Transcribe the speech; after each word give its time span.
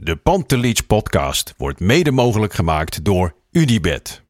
De 0.00 0.16
Pantelich 0.16 0.86
podcast 0.86 1.54
wordt 1.56 1.80
mede 1.80 2.10
mogelijk 2.10 2.52
gemaakt 2.52 3.04
door 3.04 3.34
Unibed. 3.50 4.22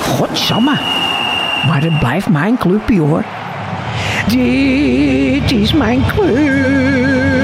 Godsamme. 0.00 0.80
Maar 1.66 1.82
het 1.82 1.98
blijft 1.98 2.28
mijn 2.28 2.58
clubje 2.58 3.00
hoor. 3.00 3.24
Dit 4.28 5.52
is 5.52 5.72
mijn 5.72 6.06
club. 6.06 7.41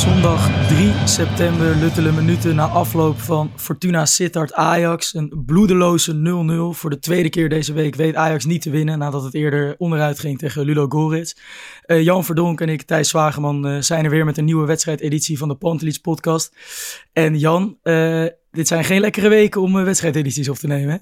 Zondag 0.00 0.68
3 0.68 0.92
september, 1.08 1.76
luttele 1.76 2.12
minuten 2.12 2.54
na 2.54 2.66
afloop 2.66 3.20
van 3.20 3.50
Fortuna 3.56 4.06
Sittard 4.06 4.52
Ajax. 4.52 5.14
Een 5.14 5.42
bloedeloze 5.46 6.14
0-0. 6.74 6.76
Voor 6.78 6.90
de 6.90 6.98
tweede 6.98 7.28
keer 7.28 7.48
deze 7.48 7.72
week 7.72 7.94
weet 7.94 8.14
Ajax 8.14 8.44
niet 8.44 8.62
te 8.62 8.70
winnen 8.70 8.98
nadat 8.98 9.22
het 9.22 9.34
eerder 9.34 9.74
onderuit 9.78 10.18
ging 10.18 10.38
tegen 10.38 10.64
Ludo 10.64 10.86
Goritz. 10.88 11.34
Eh, 11.82 12.02
Jan 12.02 12.24
Verdonk 12.24 12.60
en 12.60 12.68
ik, 12.68 12.82
Thijs 12.82 13.08
Zwageman, 13.08 13.66
eh, 13.66 13.80
zijn 13.80 14.04
er 14.04 14.10
weer 14.10 14.24
met 14.24 14.38
een 14.38 14.44
nieuwe 14.44 14.66
wedstrijdeditie 14.66 15.38
van 15.38 15.48
de 15.48 15.54
Pantelich 15.54 16.00
podcast. 16.00 16.54
En 17.12 17.38
Jan, 17.38 17.78
eh, 17.82 18.24
dit 18.50 18.68
zijn 18.68 18.84
geen 18.84 19.00
lekkere 19.00 19.28
weken 19.28 19.60
om 19.60 19.84
wedstrijdedities 19.84 20.48
op 20.48 20.56
te 20.56 20.66
nemen 20.66 20.92
hè? 20.92 20.98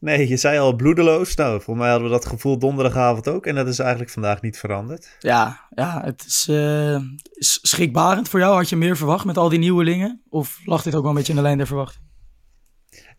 Nee, 0.00 0.28
je 0.28 0.36
zei 0.36 0.58
al 0.58 0.76
bloedeloos. 0.76 1.34
Nou, 1.34 1.60
voor 1.60 1.76
mij 1.76 1.90
hadden 1.90 2.08
we 2.08 2.14
dat 2.14 2.26
gevoel 2.26 2.58
donderdagavond 2.58 3.28
ook. 3.28 3.46
En 3.46 3.54
dat 3.54 3.66
is 3.66 3.78
eigenlijk 3.78 4.10
vandaag 4.10 4.42
niet 4.42 4.58
veranderd. 4.58 5.16
Ja, 5.18 5.66
ja 5.70 6.02
het 6.04 6.24
is, 6.26 6.46
eh, 6.48 7.00
schrikbarend 7.38 8.28
voor 8.28 8.40
jou. 8.40 8.56
Had 8.56 8.68
je 8.68 8.76
meer 8.76 8.96
verwacht 8.96 9.24
met 9.24 9.36
al 9.36 9.48
die 9.48 9.58
nieuwelingen? 9.58 10.22
Of 10.28 10.60
lag 10.64 10.82
dit 10.82 10.94
ook 10.94 11.00
wel 11.00 11.10
een 11.10 11.16
beetje 11.16 11.32
in 11.32 11.38
de 11.38 11.44
lijn 11.44 11.56
der 11.56 11.66
verwachting? 11.66 12.04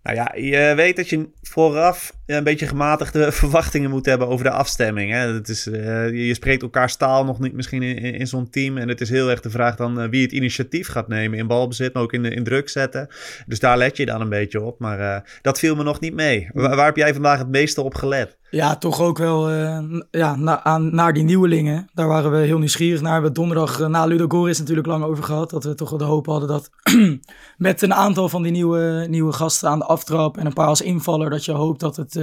Nou 0.03 0.15
ja, 0.15 0.35
je 0.35 0.73
weet 0.75 0.95
dat 0.95 1.09
je 1.09 1.29
vooraf 1.41 2.13
een 2.37 2.43
beetje 2.43 2.67
gematigde 2.67 3.31
verwachtingen 3.41 3.89
moet 3.89 4.05
hebben 4.05 4.27
over 4.27 4.45
de 4.45 4.51
afstemming. 4.51 5.11
Hè? 5.11 5.41
Is, 5.49 5.67
eh, 5.67 6.27
je 6.27 6.33
spreekt 6.33 6.61
elkaar 6.61 6.97
taal 6.97 7.25
nog 7.25 7.39
niet 7.39 7.53
misschien 7.53 7.83
in, 7.83 7.97
in, 7.97 8.27
zo'n 8.27 8.49
team. 8.49 8.77
En 8.77 8.87
het 8.87 9.01
is 9.01 9.09
heel 9.09 9.29
erg 9.29 9.41
de 9.41 9.49
vraag 9.49 9.75
dan 9.75 9.99
eh, 9.99 10.09
wie 10.09 10.21
het 10.21 10.31
initiatief 10.31 10.87
gaat 10.87 11.07
nemen 11.07 11.37
in 11.37 11.47
balbezit, 11.47 11.93
maar 11.93 12.03
ook 12.03 12.13
in, 12.13 12.25
in 12.25 12.43
druk 12.43 12.69
zetten. 12.69 13.07
Dus 13.47 13.59
daar 13.59 13.77
let 13.77 13.97
je 13.97 14.05
dan 14.05 14.21
een 14.21 14.29
beetje 14.29 14.61
op. 14.61 14.79
Maar 14.79 14.99
eh, 14.99 15.21
dat 15.41 15.59
viel 15.59 15.75
me 15.75 15.83
nog 15.83 15.99
niet 15.99 16.13
mee. 16.13 16.49
Waar, 16.53 16.85
heb 16.85 16.95
jij 16.95 17.13
vandaag 17.13 17.37
het 17.37 17.49
meeste 17.49 17.81
op 17.81 17.95
gelet? 17.95 18.39
Ja, 18.49 18.75
toch 18.75 19.01
ook 19.01 19.17
wel 19.17 19.49
ja, 20.11 20.59
aan, 20.63 20.95
naar 20.95 21.13
die 21.13 21.23
nieuwelingen. 21.23 21.89
Daar 21.93 22.07
waren 22.07 22.31
we 22.31 22.37
heel 22.37 22.57
nieuwsgierig 22.57 23.01
naar. 23.01 23.09
We 23.09 23.15
hebben 23.15 23.33
donderdag 23.33 23.87
na 23.87 24.05
Ludo 24.05 24.25
Goris 24.27 24.59
natuurlijk 24.59 24.87
lang 24.87 25.03
over 25.03 25.23
gehad. 25.23 25.49
Dat 25.49 25.63
we 25.63 25.75
toch 25.75 25.89
wel 25.89 25.99
de 25.99 26.05
hoop 26.05 26.25
hadden 26.25 26.47
dat 26.47 26.69
met 27.57 27.81
een 27.81 27.93
aantal 27.93 28.29
van 28.29 28.43
die 28.43 28.51
nieuwe, 28.51 29.05
nieuwe 29.09 29.33
gasten 29.33 29.69
aan 29.69 29.79
de 29.79 29.85
aftrap 29.85 30.37
en 30.37 30.45
een 30.45 30.53
paar 30.53 30.67
als 30.67 30.81
invaller, 30.81 31.29
dat 31.29 31.45
je 31.45 31.51
hoopt 31.51 31.79
dat 31.79 31.95
het 31.95 32.15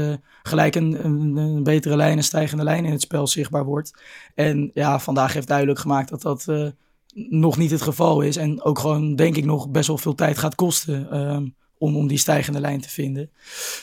gelijk 0.42 0.74
een, 0.74 1.04
een, 1.04 1.62
betere 1.62 1.96
lijn, 1.96 2.16
een 2.16 2.24
stijgende 2.24 2.64
lijn 2.64 2.84
in 2.84 2.92
het 2.92 3.00
spel 3.00 3.26
zichtbaar 3.26 3.64
wordt. 3.64 4.02
En 4.34 4.70
ja, 4.74 4.98
vandaag 4.98 5.32
heeft 5.32 5.48
duidelijk 5.48 5.78
gemaakt 5.78 6.08
dat 6.08 6.22
dat 6.22 6.44
eh, 6.48 6.66
nog 7.14 7.56
niet 7.56 7.70
het 7.70 7.82
geval 7.82 8.20
is. 8.20 8.36
En 8.36 8.62
ook 8.62 8.78
gewoon, 8.78 9.16
denk 9.16 9.36
ik, 9.36 9.44
nog 9.44 9.70
best 9.70 9.86
wel 9.86 9.98
veel 9.98 10.14
tijd 10.14 10.38
gaat 10.38 10.54
kosten. 10.54 11.10
ehm, 11.10 11.46
om, 11.80 11.96
om 11.96 12.06
die 12.06 12.18
stijgende 12.18 12.60
lijn 12.60 12.80
te 12.80 12.88
vinden. 12.88 13.30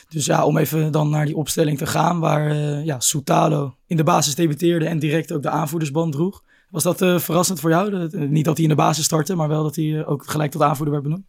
Dus 0.09 0.25
ja, 0.25 0.45
om 0.45 0.57
even 0.57 0.91
dan 0.91 1.09
naar 1.09 1.25
die 1.25 1.35
opstelling 1.35 1.77
te 1.77 1.85
gaan, 1.85 2.19
waar 2.19 2.51
eh 2.51 2.85
ja, 2.85 2.99
Soutalo 2.99 3.75
in 3.87 3.97
de 3.97 4.03
basis 4.03 4.35
debuteerde 4.35 4.85
en 4.85 4.99
direct 4.99 5.31
ook 5.31 5.41
de 5.41 5.49
aanvoerdersband 5.49 6.11
droeg. 6.11 6.43
Was 6.69 6.83
dat 6.83 7.01
eh, 7.01 7.19
verrassend 7.19 7.59
voor 7.59 7.69
jou? 7.69 7.89
Dat, 7.89 8.13
eh, 8.13 8.21
niet 8.21 8.45
dat 8.45 8.55
hij 8.55 8.63
in 8.63 8.69
de 8.69 8.75
basis 8.75 9.05
startte, 9.05 9.35
maar 9.35 9.47
wel 9.47 9.63
dat 9.63 9.75
hij 9.75 9.99
eh, 9.99 10.09
ook 10.09 10.29
gelijk 10.29 10.51
tot 10.51 10.61
aanvoerder 10.61 10.93
werd 10.93 11.03
benoemd? 11.03 11.25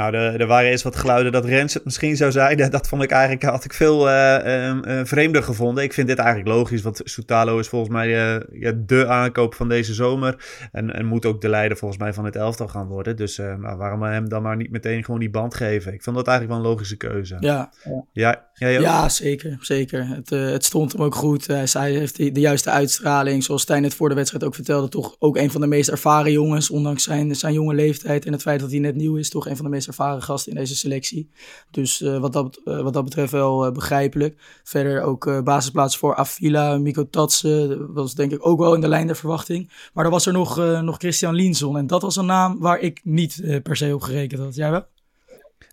Nou, 0.00 0.14
er, 0.14 0.40
er 0.40 0.46
waren 0.46 0.70
eens 0.70 0.82
wat 0.82 0.96
geluiden 0.96 1.32
dat 1.32 1.44
Rens 1.44 1.74
het 1.74 1.84
misschien 1.84 2.16
zou 2.16 2.30
zijn. 2.30 2.56
Dat, 2.70 2.88
vond 2.88 3.02
ik 3.02 3.10
eigenlijk, 3.10 3.42
had 3.42 3.64
ik 3.64 3.72
veel 3.72 4.08
eh, 4.08 4.68
ehm, 4.68 4.82
eh, 4.82 5.00
vreemder 5.04 5.42
gevonden. 5.42 5.84
Ik 5.84 5.92
vind 5.92 6.08
dit 6.08 6.18
eigenlijk 6.18 6.48
logisch, 6.48 6.82
want 6.82 7.00
Soutalo 7.04 7.58
is 7.58 7.68
volgens 7.68 7.90
mij 7.90 8.06
eh, 8.06 8.60
ja, 8.60 8.72
de 8.76 9.06
aankoop 9.06 9.54
van 9.54 9.68
deze 9.68 9.94
zomer. 9.94 10.44
En, 10.72 10.94
en 10.94 11.06
moet 11.06 11.26
ook 11.26 11.40
de 11.40 11.48
leider 11.48 11.76
volgens 11.76 12.00
mij 12.00 12.12
van 12.12 12.24
het 12.24 12.36
elftal 12.36 12.68
gaan 12.68 12.86
worden. 12.86 13.16
Dus 13.16 13.36
nou, 13.36 13.76
waarom 13.76 14.02
hem 14.02 14.28
dan 14.28 14.42
maar 14.42 14.56
niet 14.56 14.70
meteen 14.70 15.04
gewoon 15.04 15.20
die 15.20 15.30
band 15.30 15.54
geven? 15.54 15.92
Ik 15.92 16.02
vond 16.02 16.16
dat 16.16 16.26
eigenlijk 16.26 16.58
wel 16.58 16.66
een 16.66 16.72
logische 16.72 16.96
keuze. 16.96 17.36
Ja, 17.40 17.70
Ja? 18.12 18.49
Ja 18.68 19.08
zeker. 19.08 19.58
zeker. 19.60 20.06
Het, 20.06 20.32
eh, 20.32 20.44
het 20.44 20.64
stond 20.64 20.92
hem 20.92 21.02
ook 21.02 21.14
goed. 21.14 21.44
Zei, 21.44 21.68
hij 21.72 21.92
heeft 21.92 22.16
de, 22.16 22.32
de 22.32 22.40
juiste 22.40 22.70
uitstraling. 22.70 23.44
Zoals 23.44 23.62
Stijn 23.62 23.84
het 23.84 23.94
voor 23.94 24.08
de 24.08 24.14
wedstrijd 24.14 24.44
ook 24.44 24.54
vertelde. 24.54 24.88
Toch 24.88 25.16
ook 25.18 25.36
een 25.36 25.50
van 25.50 25.60
de 25.60 25.66
meest 25.66 25.88
ervaren 25.88 26.32
jongens. 26.32 26.70
Ondanks 26.70 27.02
zijn, 27.02 27.36
zijn 27.36 27.52
jonge 27.52 27.74
leeftijd 27.74 28.26
en 28.26 28.32
het 28.32 28.42
feit 28.42 28.60
dat 28.60 28.70
hij 28.70 28.78
net 28.78 28.94
nieuw 28.94 29.16
is. 29.16 29.30
Toch 29.30 29.48
een 29.48 29.56
van 29.56 29.64
de 29.64 29.70
meest 29.70 29.86
ervaren 29.86 30.22
gasten 30.22 30.52
in 30.52 30.58
deze 30.58 30.76
selectie. 30.76 31.30
Dus 31.70 32.02
eh, 32.02 32.18
wat, 32.18 32.32
dat, 32.32 32.60
eh, 32.64 32.82
wat 32.82 32.92
dat 32.92 33.04
betreft 33.04 33.32
wel 33.32 33.72
begrijpelijk. 33.72 34.60
Verder 34.64 35.02
ook 35.02 35.44
basisplaats 35.44 35.96
voor 35.96 36.14
Avila, 36.14 36.78
Miko 36.78 37.08
Tatsen. 37.10 37.68
Dat 37.68 37.88
was 37.92 38.14
denk 38.14 38.32
ik 38.32 38.46
ook 38.46 38.58
wel 38.58 38.74
in 38.74 38.80
de 38.80 38.88
lijn 38.88 39.06
der 39.06 39.16
verwachting. 39.16 39.70
Maar 39.92 40.04
dan 40.04 40.12
was 40.12 40.26
er 40.26 40.32
nog, 40.32 40.56
nog 40.82 40.96
Christian 40.96 41.34
Lienson. 41.34 41.76
En 41.76 41.86
dat 41.86 42.02
was 42.02 42.16
een 42.16 42.26
naam 42.26 42.58
waar 42.58 42.78
ik 42.78 43.00
niet 43.04 43.60
per 43.62 43.76
se 43.76 43.94
op 43.94 44.02
gerekend 44.02 44.40
had. 44.40 44.54
Jij 44.54 44.70
wel? 44.70 44.86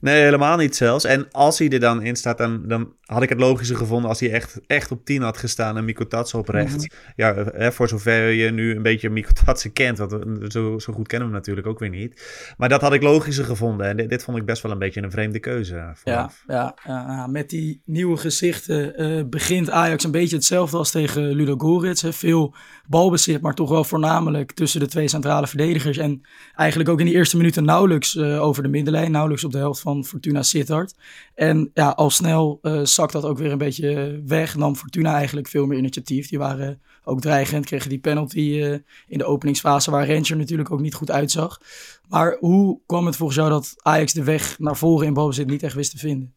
Nee, 0.01 0.21
helemaal 0.23 0.57
niet 0.57 0.75
zelfs. 0.75 1.03
En 1.05 1.31
als 1.31 1.59
hij 1.59 1.69
er 1.69 1.79
dan 1.79 2.01
in 2.01 2.15
staat, 2.15 2.37
dan, 2.37 2.67
dan 2.67 2.93
had 3.05 3.21
ik 3.23 3.29
het 3.29 3.39
logischer 3.39 3.77
gevonden 3.77 4.09
als 4.09 4.19
hij 4.19 4.31
echt, 4.31 4.59
echt 4.67 4.91
op 4.91 5.05
10 5.05 5.21
had 5.21 5.37
gestaan 5.37 5.77
en 5.77 5.85
Miko 5.85 6.07
Tatsen 6.07 6.39
op 6.39 6.49
rechts. 6.49 6.87
Ja, 7.15 7.35
hè, 7.35 7.71
voor 7.71 7.87
zover 7.87 8.29
je 8.29 8.51
nu 8.51 8.75
een 8.75 8.81
beetje 8.81 9.09
Miko 9.09 9.29
Tatsen 9.45 9.73
kent, 9.73 9.97
want 9.97 10.11
we- 10.11 10.45
zo, 10.47 10.79
zo 10.79 10.93
goed 10.93 11.07
kennen 11.07 11.27
we 11.27 11.33
hem 11.33 11.43
natuurlijk 11.43 11.67
ook 11.67 11.79
weer 11.79 11.89
niet. 11.89 12.21
Maar 12.57 12.69
dat 12.69 12.81
had 12.81 12.93
ik 12.93 13.01
logischer 13.01 13.45
gevonden. 13.45 13.87
En 13.87 13.97
dit, 13.97 14.09
dit 14.09 14.23
vond 14.23 14.37
ik 14.37 14.45
best 14.45 14.61
wel 14.61 14.71
een 14.71 14.79
beetje 14.79 15.01
een 15.01 15.11
vreemde 15.11 15.39
keuze 15.39 15.75
Ja, 15.75 15.95
vooraf. 15.95 16.43
ja, 16.47 16.75
ja, 16.85 17.27
met 17.27 17.49
die 17.49 17.81
nieuwe 17.85 18.17
gezichten 18.17 18.95
eh, 18.95 19.23
begint 19.25 19.69
Ajax 19.69 20.03
een 20.03 20.11
beetje 20.11 20.35
hetzelfde 20.35 20.77
als 20.77 20.91
tegen 20.91 21.31
Ludo 21.31 21.55
Goretz. 21.57 22.01
Hè. 22.01 22.13
Veel 22.13 22.55
balbezit, 22.87 23.41
maar 23.41 23.53
toch 23.53 23.69
wel 23.69 23.83
voornamelijk 23.83 24.51
tussen 24.51 24.79
de 24.79 24.87
twee 24.87 25.07
centrale 25.07 25.47
verdedigers. 25.47 25.97
En 25.97 26.21
eigenlijk 26.55 26.89
ook 26.89 26.99
in 26.99 27.05
die 27.05 27.15
eerste 27.15 27.37
minuten 27.37 27.65
nauwelijks 27.65 28.15
eh, 28.15 28.41
over 28.43 28.63
de 28.63 28.69
middenlijn, 28.69 29.11
nauwelijks 29.11 29.43
op 29.43 29.51
de 29.51 29.57
helft 29.57 29.79
van 29.79 30.05
Fortuna 30.05 30.43
Sittard. 30.43 30.95
En 31.35 31.71
ja, 31.73 31.89
al 31.89 32.09
snel 32.09 32.59
eh 32.61 32.79
zakt 32.83 33.11
dat 33.11 33.25
ook 33.25 33.37
weer 33.37 33.51
een 33.51 33.57
beetje 33.57 34.21
weg. 34.25 34.55
Nam 34.55 34.75
Fortuna 34.75 35.13
eigenlijk 35.13 35.47
veel 35.47 35.65
meer 35.65 35.77
initiatief. 35.77 36.29
Die 36.29 36.39
waren 36.39 36.81
ook 37.03 37.21
dreigend, 37.21 37.65
kregen 37.65 37.89
die 37.89 37.99
penalty 37.99 38.59
eh, 38.61 38.71
in 39.07 39.17
de 39.17 39.25
openingsfase 39.25 39.91
waar 39.91 40.07
Ranger 40.07 40.37
natuurlijk 40.37 40.71
ook 40.71 40.81
niet 40.81 40.93
goed 40.93 41.11
uitzag. 41.11 41.61
Maar 42.07 42.37
hoe 42.39 42.79
kwam 42.85 43.05
het 43.05 43.15
volgens 43.15 43.37
jou 43.37 43.49
dat 43.49 43.73
Ajax 43.77 44.13
de 44.13 44.23
weg 44.23 44.59
naar 44.59 44.77
voren 44.77 45.07
in 45.07 45.13
balbezit 45.13 45.47
niet 45.47 45.63
echt 45.63 45.75
wist 45.75 45.91
te 45.91 45.97
vinden? 45.97 46.36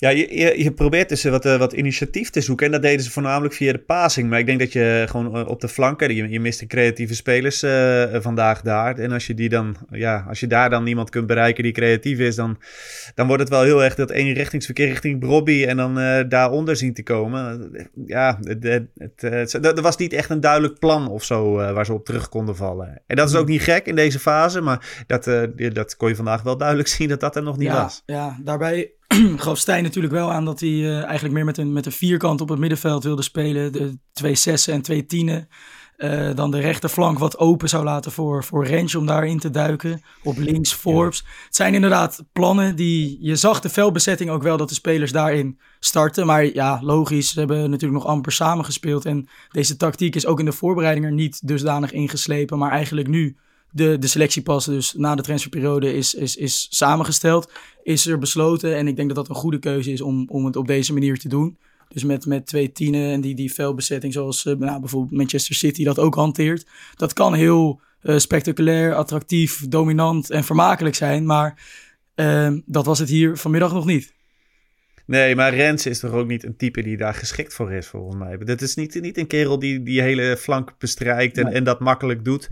Ja, 0.00 0.08
je, 0.08 0.38
je, 0.38 0.62
je 0.62 0.72
probeert 0.72 1.08
dus 1.08 1.24
wat, 1.24 1.44
wat 1.44 1.72
initiatief 1.72 2.30
te 2.30 2.40
zoeken. 2.40 2.66
En 2.66 2.72
dat 2.72 2.82
deden 2.82 3.04
ze 3.04 3.10
voornamelijk 3.10 3.54
via 3.54 3.72
de 3.72 3.78
passing. 3.78 4.30
Maar 4.30 4.38
ik 4.38 4.46
denk 4.46 4.58
dat 4.58 4.72
je 4.72 5.04
gewoon 5.08 5.46
op 5.46 5.60
de 5.60 5.68
flanken. 5.68 6.14
Je, 6.14 6.28
je 6.28 6.40
mist 6.40 6.60
de 6.60 6.66
creatieve 6.66 7.14
spelers 7.14 7.64
vandaag 8.22 8.60
daar. 8.62 8.98
En 8.98 9.12
als 9.12 9.26
je 9.26 9.34
die 9.34 9.48
dan. 9.48 9.76
Ja, 9.90 10.24
als 10.28 10.40
je 10.40 10.46
daar 10.46 10.70
dan 10.70 10.84
niemand 10.84 11.10
kunt 11.10 11.26
bereiken 11.26 11.62
die 11.62 11.72
creatief 11.72 12.18
is. 12.18 12.34
Dan, 12.34 12.58
dan 13.14 13.26
wordt 13.26 13.42
het 13.42 13.50
wel 13.50 13.62
heel 13.62 13.84
erg 13.84 13.94
dat 13.94 14.10
eenrichtingsverkeer 14.10 14.88
richting 14.88 15.18
Brobby. 15.18 15.64
En 15.64 15.76
dan 15.76 15.94
daaronder 16.28 16.76
zien 16.76 16.94
te 16.94 17.02
komen. 17.02 17.70
Ja, 18.06 18.38
het, 18.42 18.62
het, 18.62 19.20
het, 19.20 19.54
er 19.54 19.82
was 19.82 19.96
niet 19.96 20.12
echt 20.12 20.30
een 20.30 20.40
duidelijk 20.40 20.78
plan 20.78 21.08
of 21.08 21.24
zo. 21.24 21.52
waar 21.52 21.86
ze 21.86 21.92
op 21.92 22.04
terug 22.04 22.28
konden 22.28 22.56
vallen. 22.56 23.02
En 23.06 23.16
dat 23.16 23.28
is 23.28 23.34
ook 23.34 23.48
niet 23.48 23.62
gek 23.62 23.86
in 23.86 23.94
deze 23.94 24.18
fase. 24.18 24.60
Maar 24.60 25.04
dat, 25.06 25.24
dat 25.72 25.96
kon 25.96 26.08
je 26.08 26.16
vandaag 26.16 26.42
wel 26.42 26.56
duidelijk 26.56 26.88
zien 26.98 27.08
dat 27.08 27.20
dat 27.20 27.36
er 27.36 27.42
nog 27.42 27.56
niet 27.56 27.72
was. 27.72 28.02
Ja, 28.06 28.38
daarbij 28.44 28.92
gaf 29.36 29.58
Stijn 29.58 29.82
natuurlijk 29.82 30.14
wel 30.14 30.32
aan 30.32 30.44
dat 30.44 30.60
hij 30.60 30.68
uh, 30.68 31.02
eigenlijk 31.02 31.34
meer 31.34 31.44
met 31.44 31.58
een, 31.58 31.72
met 31.72 31.86
een 31.86 31.92
vierkant 31.92 32.40
op 32.40 32.48
het 32.48 32.58
middenveld 32.58 33.04
wilde 33.04 33.22
spelen. 33.22 33.72
De 33.72 33.98
twee 34.12 34.34
zessen 34.34 34.72
en 34.72 34.82
twee 34.82 35.06
tienen. 35.06 35.48
Uh, 35.96 36.34
dan 36.34 36.50
de 36.50 36.60
rechterflank 36.60 37.18
wat 37.18 37.38
open 37.38 37.68
zou 37.68 37.84
laten 37.84 38.12
voor, 38.12 38.44
voor 38.44 38.66
Rens 38.66 38.94
om 38.94 39.06
daarin 39.06 39.38
te 39.38 39.50
duiken. 39.50 40.02
Op 40.22 40.38
links 40.38 40.72
Forbes. 40.72 41.18
Het 41.44 41.56
zijn 41.56 41.74
inderdaad 41.74 42.24
plannen 42.32 42.76
die... 42.76 43.18
Je 43.20 43.36
zag 43.36 43.60
de 43.60 43.68
veldbezetting 43.68 44.30
ook 44.30 44.42
wel 44.42 44.56
dat 44.56 44.68
de 44.68 44.74
spelers 44.74 45.12
daarin 45.12 45.58
starten. 45.80 46.26
Maar 46.26 46.44
ja, 46.44 46.78
logisch. 46.82 47.30
Ze 47.30 47.38
hebben 47.38 47.70
natuurlijk 47.70 48.02
nog 48.02 48.10
amper 48.10 48.32
samengespeeld. 48.32 49.04
En 49.04 49.28
deze 49.50 49.76
tactiek 49.76 50.14
is 50.14 50.26
ook 50.26 50.38
in 50.38 50.44
de 50.44 50.52
voorbereiding 50.52 51.06
er 51.06 51.12
niet 51.12 51.46
dusdanig 51.48 51.92
ingeslepen. 51.92 52.58
Maar 52.58 52.70
eigenlijk 52.70 53.08
nu 53.08 53.36
de, 53.70 53.98
de 53.98 54.06
selectie 54.06 54.42
pas 54.42 54.64
dus 54.64 54.94
na 54.96 55.14
de 55.14 55.22
transferperiode 55.22 55.94
is, 55.94 56.14
is, 56.14 56.36
is 56.36 56.66
samengesteld, 56.70 57.50
is 57.82 58.06
er 58.06 58.18
besloten. 58.18 58.76
En 58.76 58.88
ik 58.88 58.96
denk 58.96 59.08
dat 59.08 59.16
dat 59.16 59.28
een 59.28 59.42
goede 59.42 59.58
keuze 59.58 59.92
is 59.92 60.00
om, 60.00 60.24
om 60.28 60.44
het 60.44 60.56
op 60.56 60.66
deze 60.66 60.92
manier 60.92 61.18
te 61.18 61.28
doen. 61.28 61.58
Dus 61.88 62.04
met, 62.04 62.26
met 62.26 62.46
twee 62.46 62.72
tienen 62.72 63.12
en 63.12 63.20
die, 63.20 63.34
die 63.34 63.52
zoals 64.08 64.44
uh, 64.44 64.56
nou, 64.56 64.80
bijvoorbeeld 64.80 65.12
Manchester 65.12 65.54
City 65.54 65.84
dat 65.84 65.98
ook 65.98 66.14
hanteert. 66.14 66.66
Dat 66.96 67.12
kan 67.12 67.34
heel 67.34 67.80
uh, 68.02 68.18
spectaculair, 68.18 68.94
attractief, 68.94 69.68
dominant 69.68 70.30
en 70.30 70.44
vermakelijk 70.44 70.94
zijn. 70.94 71.26
Maar 71.26 71.62
uh, 72.14 72.52
dat 72.66 72.86
was 72.86 72.98
het 72.98 73.08
hier 73.08 73.36
vanmiddag 73.36 73.72
nog 73.72 73.84
niet. 73.84 74.16
Nee, 75.08 75.36
maar 75.36 75.54
Rens 75.54 75.86
is 75.86 75.98
toch 75.98 76.12
ook 76.12 76.26
niet 76.26 76.44
een 76.44 76.56
type 76.56 76.82
die 76.82 76.96
daar 76.96 77.14
geschikt 77.14 77.54
voor 77.54 77.72
is, 77.72 77.86
volgens 77.86 78.16
mij. 78.16 78.38
Dat 78.38 78.60
is 78.60 78.74
niet, 78.74 79.00
niet 79.00 79.18
een 79.18 79.26
kerel 79.26 79.58
die 79.58 79.82
die 79.82 80.02
hele 80.02 80.36
flank 80.36 80.74
bestrijkt 80.78 81.38
en, 81.38 81.52
en 81.52 81.64
dat 81.64 81.80
makkelijk 81.80 82.24
doet. 82.24 82.48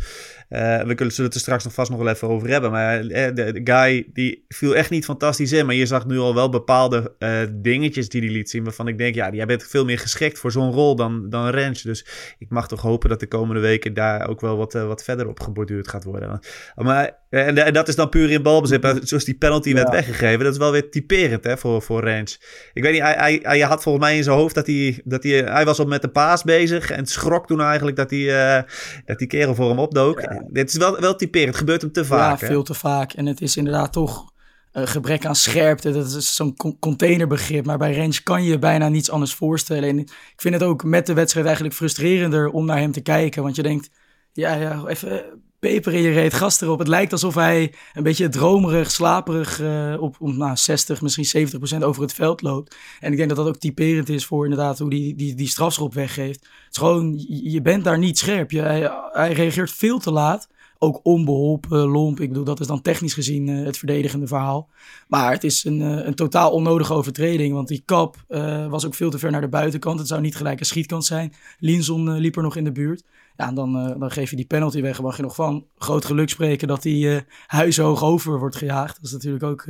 Uh, 0.50 0.82
we 0.82 0.94
kunnen, 0.94 1.14
zullen 1.14 1.25
het 1.25 1.35
er 1.35 1.41
straks 1.41 1.64
nog 1.64 1.73
vast 1.73 1.91
nog 1.91 1.99
wel 1.99 2.08
even 2.08 2.29
over 2.29 2.49
hebben. 2.49 2.70
Maar 2.70 3.05
uh, 3.05 3.11
de, 3.11 3.32
de, 3.32 3.61
guy 3.64 4.06
die 4.12 4.44
viel 4.49 4.76
echt 4.76 4.91
niet 4.91 5.05
fantastisch 5.05 5.53
in. 5.53 5.67
Maar 5.67 5.75
je 5.75 5.87
zag 5.87 6.06
nu 6.06 6.19
al 6.19 6.35
wel 6.35 6.49
bepaalde 6.49 7.14
uh, 7.19 7.38
dingetjes 7.53 8.08
die 8.08 8.20
hij 8.20 8.31
liet 8.31 8.50
zien. 8.50 8.64
Waarvan 8.64 8.88
ik 8.88 8.99
denk, 8.99 9.14
ja, 9.14 9.31
jij 9.32 9.47
bent 9.47 9.64
veel 9.64 9.85
meer 9.85 9.99
geschikt 9.99 10.38
voor 10.38 10.53
zo'n 10.53 10.73
rol 10.73 10.97
dan, 10.97 11.31
dan 11.31 11.49
Rens. 11.49 11.82
Dus 11.82 12.06
ik 12.38 12.50
mag 12.50 12.69
toch 12.69 12.81
hopen 12.81 13.08
dat 13.08 13.20
de 13.20 13.26
komende 13.26 13.61
weken 13.61 13.94
daar 13.94 14.29
ook 14.29 14.41
wel 14.41 14.56
wat, 14.56 14.73
wat 14.73 15.05
verder 15.05 15.29
op 15.29 15.41
geborduurd 15.41 15.88
gaat 15.88 16.05
worden. 16.05 16.41
Maar, 16.75 17.19
en, 17.28 17.64
en, 17.64 17.73
dat 17.73 17.88
is 17.88 17.96
dan 17.96 18.08
puur 18.08 18.31
in 18.31 18.43
balbezit. 18.43 18.82
Maar 18.82 18.96
zoals 19.02 19.25
die 19.25 19.37
penalty 19.37 19.69
ja. 19.69 19.75
werd 19.75 19.90
weggegeven, 19.90 20.44
dat 20.44 20.52
is 20.52 20.58
wel 20.58 20.73
weer 20.73 20.90
typerend 20.90 21.44
hè, 21.44 21.56
voor, 21.56 21.82
voor 21.82 22.05
Rens. 22.05 22.40
Ik 22.73 22.82
weet 22.82 22.93
niet, 22.93 23.02
hij, 23.02 23.14
hij, 23.14 23.38
hij, 23.43 23.61
had 23.61 23.82
volgens 23.82 24.05
mij 24.05 24.17
in 24.17 24.23
zijn 24.23 24.37
hoofd 24.37 24.55
dat 24.55 24.67
hij, 24.67 25.00
dat 25.05 25.23
hij, 25.23 25.32
hij 25.32 25.64
was 25.64 25.78
al 25.78 25.87
met 25.87 26.02
de 26.02 26.08
paas 26.08 26.43
bezig. 26.43 26.90
En 26.90 27.06
schrok 27.06 27.46
toen 27.46 27.61
eigenlijk 27.61 27.96
dat 27.96 28.08
die, 28.08 28.32
dat 29.05 29.19
die 29.19 29.26
kerel 29.26 29.55
voor 29.55 29.69
hem 29.69 29.78
opdook. 29.78 30.20
Ja. 30.20 30.44
Dit 30.49 30.69
is 30.69 30.76
wel, 30.76 31.00
wel 31.00 31.17
typerend. 31.17 31.49
Het 31.49 31.58
gebeurt 31.58 31.81
hem 31.81 31.93
te 31.93 32.05
vaak. 32.05 32.40
Ja, 32.40 32.46
veel 32.46 32.62
te 32.62 32.75
vaak. 32.75 33.12
En 33.12 33.26
het 33.26 33.40
is 33.40 33.56
inderdaad 33.56 33.93
toch 33.93 34.34
een 34.72 34.88
gebrek 34.88 35.26
aan 35.26 35.37
scherpte. 35.37 35.93
Dat 35.93 36.14
is 36.14 36.34
zo'n 36.34 36.56
containerbegrip. 36.81 37.67
Maar 37.67 37.79
bij 37.79 37.96
Range 37.96 38.22
kan 38.22 38.44
je 38.44 38.58
bijna 38.58 38.88
niets 38.88 39.11
anders 39.11 39.34
voorstellen. 39.34 39.88
En 39.88 39.99
ik 39.99 40.11
vind 40.37 40.55
het 40.55 40.62
ook 40.62 40.84
met 40.84 41.06
de 41.06 41.14
wedstrijd 41.14 41.46
eigenlijk 41.46 41.76
frustrerender 41.76 42.49
om 42.49 42.67
naar 42.67 42.79
hem 42.79 42.93
te 42.93 43.00
kijken. 43.00 43.43
Want 43.43 43.56
je 43.56 43.62
denkt, 43.62 43.90
ja, 44.32 44.55
ja 44.55 44.87
even 44.87 45.25
peper 45.67 45.95
in 45.95 46.03
je 46.03 46.11
reet, 46.11 46.35
gas 46.35 46.61
erop. 46.61 46.79
Het 46.79 46.89
lijkt 46.89 47.13
alsof 47.13 47.35
hij 47.35 47.73
een 47.95 48.03
beetje 48.03 48.29
dromerig, 48.29 48.91
slaperig 48.91 49.61
uh, 49.61 49.97
op, 50.01 50.17
op 50.19 50.33
nou, 50.33 50.57
60, 50.57 51.03
misschien 51.03 51.25
70 51.25 51.59
procent 51.59 51.85
over 51.85 52.03
het 52.03 52.13
veld 52.13 52.43
loopt. 52.43 52.77
En 53.01 53.11
ik 53.11 53.17
denk 53.17 53.29
dat 53.29 53.39
dat 53.39 53.49
ook 53.49 53.57
typerend 53.57 54.09
is 54.09 54.25
voor 54.25 54.45
inderdaad 54.45 54.79
hoe 54.79 54.91
die, 54.91 55.15
die, 55.15 55.35
die 55.35 55.49
strafschop 55.49 55.95
weggeeft. 55.95 56.41
Het 56.41 56.71
is 56.71 56.79
gewoon, 56.79 57.25
je 57.43 57.63
bent 57.63 57.85
daar 57.85 57.99
niet 57.99 58.19
scherp. 58.19 58.51
Je, 58.51 58.61
hij, 59.13 59.33
reageert 59.33 59.71
veel 59.71 59.99
te 59.99 60.11
laat. 60.11 60.49
Ook 60.79 61.01
onbeholpen, 61.03 61.79
lomp. 61.79 62.21
Ik 62.21 62.29
bedoel, 62.29 62.45
dat 62.45 62.61
is 62.61 62.67
dan 62.67 62.83
technisch 62.83 63.15
gezien 63.15 63.47
uh, 63.49 63.65
het 63.65 63.79
verdedigende 63.79 64.27
verhaal. 64.27 64.69
Maar 65.09 65.33
het 65.33 65.45
is 65.45 65.65
een, 65.65 65.81
uh, 65.81 66.07
een 66.07 66.15
totaal 66.15 66.51
onnodige 66.51 66.95
overtreding. 66.95 67.55
Want 67.55 67.69
die 67.69 67.83
kap 67.85 68.25
was 68.69 68.87
ook 68.87 68.95
veel 68.95 69.11
te 69.11 69.19
ver 69.19 69.31
naar 69.31 69.41
de 69.41 69.49
buitenkant. 69.49 69.99
Het 69.99 70.09
zou 70.09 70.21
niet 70.21 70.37
gelijk 70.37 70.61
een 70.61 70.67
schietkant 70.67 71.05
zijn. 71.05 71.33
Linson 71.59 72.17
liep 72.19 72.37
er 72.37 72.43
nog 72.43 72.57
in 72.57 72.65
de 72.65 72.73
buurt. 72.73 73.05
Ja, 73.37 73.53
dan, 73.53 73.73
dan 73.99 74.11
geef 74.11 74.31
je 74.31 74.37
die 74.37 74.47
penalty 74.47 74.81
weg. 74.81 74.97
En 74.97 75.03
mag 75.05 75.17
je 75.17 75.23
nog 75.23 75.35
van 75.35 75.67
groot 75.79 76.05
geluk 76.05 76.29
spreken 76.29 76.69
dat 76.69 76.83
die 76.83 77.21
huishoog 77.47 78.03
over 78.03 78.38
wordt 78.38 78.56
gejaagd. 78.56 78.97
Dat 78.97 79.05
is 79.05 79.12
natuurlijk 79.12 79.44
ook, 79.44 79.67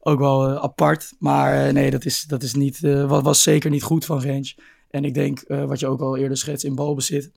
ook 0.00 0.18
wel 0.18 0.58
apart. 0.58 1.14
Maar 1.18 1.72
nee, 1.72 1.90
dat, 1.90 2.04
is, 2.04 2.22
dat 2.22 2.42
is 2.42 2.54
niet, 2.54 2.80
was, 2.80 3.22
was 3.22 3.42
zeker 3.42 3.70
niet 3.70 3.82
goed 3.82 4.04
van 4.04 4.22
Range. 4.22 4.54
En 4.90 5.04
ik 5.04 5.14
denk, 5.14 5.44
wat 5.46 5.80
je 5.80 5.86
ook 5.86 6.00
al 6.00 6.16
eerder 6.16 6.36
schetst 6.36 6.64
in 6.64 6.74
balbezit, 6.74 7.30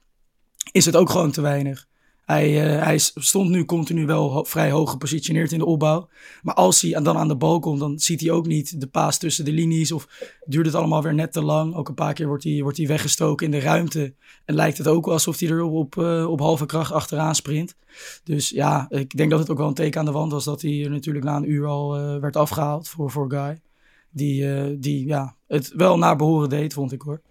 is 0.71 0.85
het 0.85 0.95
ook 0.95 1.09
gewoon 1.09 1.31
te 1.31 1.41
weinig. 1.41 1.87
Hij, 2.27 2.75
uh, 2.77 2.83
hij 2.83 2.97
stond 2.97 3.49
nu 3.49 3.65
continu 3.65 4.05
wel 4.05 4.45
vrij 4.45 4.71
hoog 4.71 4.91
gepositioneerd 4.91 5.51
in 5.51 5.59
de 5.59 5.65
opbouw. 5.65 6.07
Maar 6.41 6.53
als 6.53 6.81
hij 6.81 7.01
dan 7.01 7.17
aan 7.17 7.27
de 7.27 7.35
bal 7.35 7.59
komt, 7.59 7.79
dan 7.79 7.99
ziet 7.99 8.21
hij 8.21 8.31
ook 8.31 8.47
niet 8.47 8.81
de 8.81 8.87
paas 8.87 9.17
tussen 9.17 9.45
de 9.45 9.51
linies. 9.51 9.91
Of 9.91 10.07
duurt 10.45 10.65
het 10.65 10.75
allemaal 10.75 11.03
weer 11.03 11.13
net 11.13 11.31
te 11.31 11.43
lang. 11.43 11.75
Ook 11.75 11.87
een 11.87 11.93
paar 11.93 12.13
keer 12.13 12.27
wordt 12.27 12.43
hij, 12.43 12.61
wordt 12.61 12.77
hij 12.77 12.87
weggestoken 12.87 13.45
in 13.45 13.51
de 13.51 13.59
ruimte. 13.59 14.13
En 14.45 14.55
lijkt 14.55 14.77
het 14.77 14.87
ook 14.87 15.05
wel 15.05 15.13
alsof 15.13 15.39
hij 15.39 15.49
er 15.49 15.61
op, 15.61 15.97
op, 15.97 15.97
op 16.27 16.39
halve 16.39 16.65
kracht 16.65 16.91
achteraan 16.91 17.35
sprint. 17.35 17.75
Dus 18.23 18.49
ja, 18.49 18.85
ik 18.89 19.17
denk 19.17 19.29
dat 19.29 19.39
het 19.39 19.49
ook 19.49 19.57
wel 19.57 19.67
een 19.67 19.73
teken 19.73 19.99
aan 19.99 20.05
de 20.05 20.11
wand 20.11 20.31
was 20.31 20.43
dat 20.43 20.61
hij 20.61 20.87
natuurlijk 20.89 21.25
na 21.25 21.35
een 21.35 21.51
uur 21.51 21.65
al 21.65 21.99
uh, 21.99 22.19
werd 22.19 22.35
afgehaald 22.35 22.87
voor, 22.87 23.11
voor 23.11 23.29
Guy. 23.31 23.61
Die, 24.09 24.79
die 24.79 25.07
ja, 25.07 25.35
het 25.47 25.71
wel 25.75 25.97
naar 25.97 26.15
behoren 26.15 26.49
deed, 26.49 26.73
vond 26.73 26.91
ik 26.91 27.01
hoor. 27.01 27.21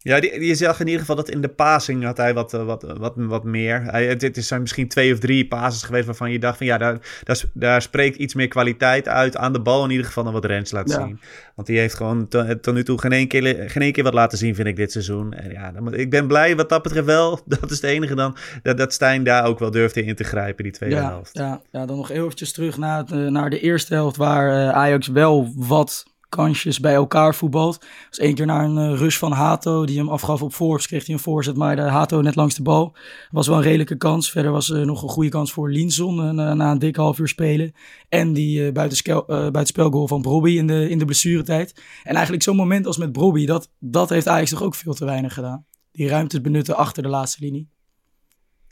Ja, 0.00 0.20
die, 0.20 0.46
je 0.46 0.54
zag 0.54 0.80
in 0.80 0.86
ieder 0.86 1.00
geval 1.00 1.16
dat 1.16 1.30
in 1.30 1.40
de 1.40 1.48
passing 1.48 2.04
had 2.04 2.16
hij 2.16 2.34
wat, 2.34 2.52
wat, 2.52 2.82
wat, 2.98 3.12
wat 3.16 3.44
meer. 3.44 3.82
Hij, 3.82 4.16
dit 4.16 4.44
zijn 4.44 4.60
misschien 4.60 4.88
twee 4.88 5.12
of 5.12 5.18
drie 5.18 5.46
passes 5.46 5.82
geweest 5.82 6.06
waarvan 6.06 6.30
je 6.30 6.38
dacht 6.38 6.56
van 6.56 6.66
ja, 6.66 6.78
daar, 6.78 6.98
daar, 7.24 7.42
daar 7.52 7.82
spreekt 7.82 8.16
iets 8.16 8.34
meer 8.34 8.48
kwaliteit 8.48 9.08
uit 9.08 9.36
aan 9.36 9.52
de 9.52 9.60
bal 9.60 9.84
in 9.84 9.90
ieder 9.90 10.06
geval 10.06 10.24
dan 10.24 10.32
wat 10.32 10.44
Rens 10.44 10.70
laat 10.70 10.90
ja. 10.90 11.04
zien. 11.04 11.20
Want 11.54 11.66
die 11.66 11.78
heeft 11.78 11.94
gewoon 11.94 12.28
tot, 12.28 12.72
nu 12.72 12.84
toe 12.84 13.00
geen 13.00 13.12
één, 13.12 13.28
keer, 13.28 13.70
geen 13.70 13.82
één 13.82 13.92
keer 13.92 14.04
wat 14.04 14.14
laten 14.14 14.38
zien, 14.38 14.54
vind 14.54 14.68
ik, 14.68 14.76
dit 14.76 14.92
seizoen. 14.92 15.32
En 15.32 15.50
ja, 15.50 15.72
ik 15.90 16.10
ben 16.10 16.26
blij 16.26 16.56
wat 16.56 16.68
dat 16.68 16.82
betreft 16.82 17.06
wel. 17.06 17.40
Dat 17.58 17.70
is 17.70 17.80
het 17.80 17.90
enige 17.90 18.14
dan, 18.14 18.36
dat, 18.62 18.76
dat 18.78 18.92
Stijn 18.92 19.24
daar 19.24 19.44
ook 19.44 19.58
wel 19.58 19.70
durfde 19.70 20.04
in 20.04 20.14
te 20.14 20.24
grijpen, 20.24 20.64
die 20.64 20.72
tweede 20.72 20.96
ja, 20.96 21.08
helft. 21.08 21.30
Ja, 21.32 21.60
ja, 21.70 21.86
dan 21.86 21.96
nog 21.96 22.10
eventjes 22.10 22.52
terug 22.52 22.76
naar, 22.76 22.98
het, 22.98 23.30
naar 23.30 23.50
de 23.50 23.60
eerste 23.60 23.94
helft 23.94 24.16
waar 24.16 24.72
Ajax 24.72 25.06
wel 25.06 25.52
wat 25.56 26.07
kansjes 26.28 26.80
bij 26.80 26.94
elkaar 26.94 27.34
voetbalt. 27.34 27.86
Dus 28.08 28.18
één 28.18 28.34
keer 28.34 28.46
naar 28.46 28.64
een 28.64 28.92
uh, 28.92 28.98
rush 28.98 29.16
van 29.16 29.32
Hato, 29.32 29.86
die 29.86 29.98
hem 29.98 30.08
afgaf 30.08 30.42
op 30.42 30.52
Forbes, 30.52 30.86
kreeg 30.86 31.06
hij 31.06 31.14
een 31.14 31.20
voorzet, 31.20 31.56
maar 31.56 31.76
de 31.76 31.82
Hato 31.82 32.20
net 32.20 32.34
langs 32.34 32.54
de 32.54 32.62
bal. 32.62 32.96
Was 33.30 33.46
wel 33.46 33.56
een 33.56 33.62
redelijke 33.62 33.96
kans. 33.96 34.30
Verder 34.30 34.52
was 34.52 34.70
er 34.70 34.80
uh, 34.80 34.86
nog 34.86 35.02
een 35.02 35.08
goede 35.08 35.30
kans 35.30 35.52
voor 35.52 35.70
Linson 35.70 36.18
uh, 36.18 36.52
na 36.52 36.70
een 36.70 36.78
dik 36.78 36.96
half 36.96 37.18
uur 37.18 37.28
spelen. 37.28 37.72
En 38.08 38.32
die 38.32 38.72
buitenspelgoal 38.72 40.08
van 40.08 40.22
Brobby 40.22 40.50
in 40.50 40.66
de, 40.66 40.88
in 40.88 40.98
de 40.98 41.04
blessuretijd. 41.04 41.82
En 42.02 42.14
eigenlijk 42.14 42.42
zo'n 42.42 42.56
moment 42.56 42.86
als 42.86 42.96
met 42.96 43.12
Brobby, 43.12 43.46
dat, 43.46 43.70
dat 43.78 44.08
heeft 44.08 44.28
Ajax 44.28 44.50
toch 44.50 44.62
ook 44.62 44.74
veel 44.74 44.94
te 44.94 45.04
weinig 45.04 45.34
gedaan. 45.34 45.66
Die 45.92 46.08
ruimtes 46.08 46.40
benutten 46.40 46.76
achter 46.76 47.02
de 47.02 47.08
laatste 47.08 47.44
linie. 47.44 47.68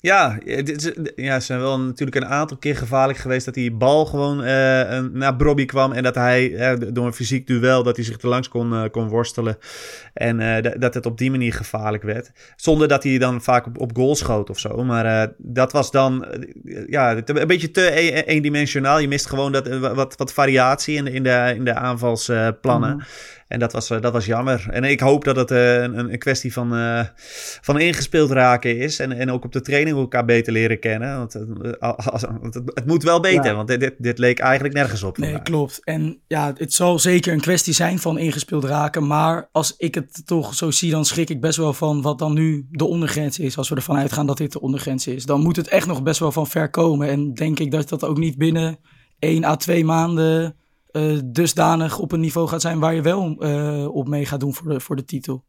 Ja, 0.01 0.39
ja, 1.17 1.41
ze 1.41 1.47
zijn 1.47 1.61
wel 1.61 1.81
natuurlijk 1.81 2.17
een 2.17 2.27
aantal 2.27 2.57
keer 2.57 2.77
gevaarlijk 2.77 3.19
geweest 3.19 3.45
dat 3.45 3.55
die 3.55 3.73
bal 3.73 4.07
gewoon 4.07 4.41
uh, 4.41 4.47
naar 5.13 5.37
Brobby 5.37 5.65
kwam. 5.65 5.93
En 5.93 6.03
dat 6.03 6.15
hij 6.15 6.77
door 6.93 7.07
een 7.07 7.13
fysiek 7.13 7.47
duel, 7.47 7.83
dat 7.83 7.97
hij 7.97 8.05
zich 8.05 8.21
er 8.21 8.29
langs 8.29 8.49
kon, 8.49 8.91
kon 8.91 9.09
worstelen. 9.09 9.59
En 10.13 10.63
dat 10.79 10.95
het 10.95 11.07
op 11.07 11.19
die 11.19 11.31
manier 11.31 11.53
gevaarlijk 11.53 12.03
werd. 12.03 12.33
Zonder 12.57 12.89
dat 12.89 13.03
hij 13.03 13.19
dan 13.19 13.43
vaak 13.43 13.67
op, 13.67 13.79
op 13.79 13.97
goal 13.97 14.15
schoot 14.15 14.51
of 14.51 14.59
zo. 14.59 14.85
Maar 14.85 15.33
dat 15.39 15.73
was 15.73 15.91
dan 15.91 16.27
ja, 16.87 17.17
een 17.25 17.47
beetje 17.47 17.71
te 17.71 18.01
e-, 18.01 18.21
eendimensionaal. 18.21 18.99
Je 18.99 19.09
mist 19.09 19.27
gewoon 19.27 19.53
dat, 19.53 19.79
wat, 19.79 20.17
wat 20.17 20.33
variatie 20.33 20.97
in, 20.97 21.07
in, 21.07 21.23
de, 21.23 21.53
in 21.57 21.65
de 21.65 21.75
aanvalsplannen. 21.75 22.95
Mm. 22.95 23.03
En 23.49 23.59
dat 23.59 23.73
was, 23.73 23.89
dat 23.89 24.13
was 24.13 24.27
jammer. 24.27 24.67
En 24.71 24.85
ik 24.85 25.01
hoop 25.01 25.25
dat 25.25 25.37
het 25.37 25.51
een, 25.51 25.99
een 25.99 26.19
kwestie 26.19 26.53
van, 26.53 26.75
uh, 26.75 27.05
van 27.61 27.81
ingespeeld 27.81 28.31
raken 28.31 28.79
is. 28.79 28.99
En, 28.99 29.13
en 29.13 29.31
ook 29.31 29.45
op 29.45 29.53
de 29.53 29.61
training 29.61 29.97
elkaar 29.97 30.25
beter 30.25 30.53
leren 30.53 30.79
kennen. 30.79 31.17
Want 31.17 31.37
als, 31.81 32.23
het, 32.43 32.55
het, 32.55 32.87
moet 32.87 33.03
wel 33.03 33.21
beter, 33.21 33.45
ja. 33.45 33.55
want 33.55 33.69
dit, 33.69 33.95
dit 33.99 34.19
leek 34.19 34.39
eigenlijk 34.39 34.75
nergens 34.75 35.03
op. 35.03 35.19
Nee, 35.19 35.43
klopt. 35.43 35.85
En 35.85 36.21
ja, 36.27 36.53
het 36.57 36.73
zal 36.73 36.99
zeker 36.99 37.33
een 37.33 37.41
kwestie 37.41 37.75
zijn 37.75 37.99
van 37.99 38.19
ingespeeld 38.19 38.65
raken. 38.65 39.07
Maar 39.07 39.49
als 39.53 39.75
ik 39.77 39.95
het 39.95 40.27
toch 40.27 40.55
zo 40.55 40.71
zie, 40.71 40.91
dan 40.91 41.05
schrik 41.05 41.31
ik 41.31 41.41
best 41.41 41.57
wel 41.57 41.73
van 41.73 42.03
wat 42.03 42.19
dan 42.19 42.33
nu 42.33 42.67
de 42.71 42.85
ondergrens 42.85 43.39
is. 43.39 43.57
Als 43.57 43.69
we 43.69 43.75
ervan 43.75 43.97
uitgaan 43.97 44.27
dat 44.27 44.37
dit 44.37 44.53
de 44.53 44.61
ondergrens 44.61 45.07
is. 45.07 45.25
Dan 45.25 45.41
moet 45.41 45.57
het 45.57 45.69
echt 45.69 45.87
nog 45.87 46.03
best 46.03 46.21
wel 46.21 46.33
van 46.33 46.47
ver 46.47 46.71
komen. 46.71 47.09
En 47.09 47.35
denk 47.35 47.59
ik 47.59 47.71
dat 47.71 47.89
dat 47.89 48.05
ook 48.05 48.19
niet 48.19 48.39
binnen 48.39 48.79
1 49.19 49.45
à 49.45 49.57
2 49.57 49.85
maanden 49.85 50.57
uh, 50.97 51.21
dusdanig 51.25 51.99
op 51.99 52.13
een 52.13 52.21
niveau 52.21 52.49
gaat 52.49 52.61
zijn 52.61 52.79
waar 52.79 52.95
je 52.95 53.03
wel 53.03 53.35
op 53.93 54.09
mee 54.09 54.27
gaat 54.27 54.41
doen 54.41 54.55
voor 54.55 54.69
de, 54.69 54.81
voor 54.81 54.97
de 54.97 55.05
titel. 55.05 55.45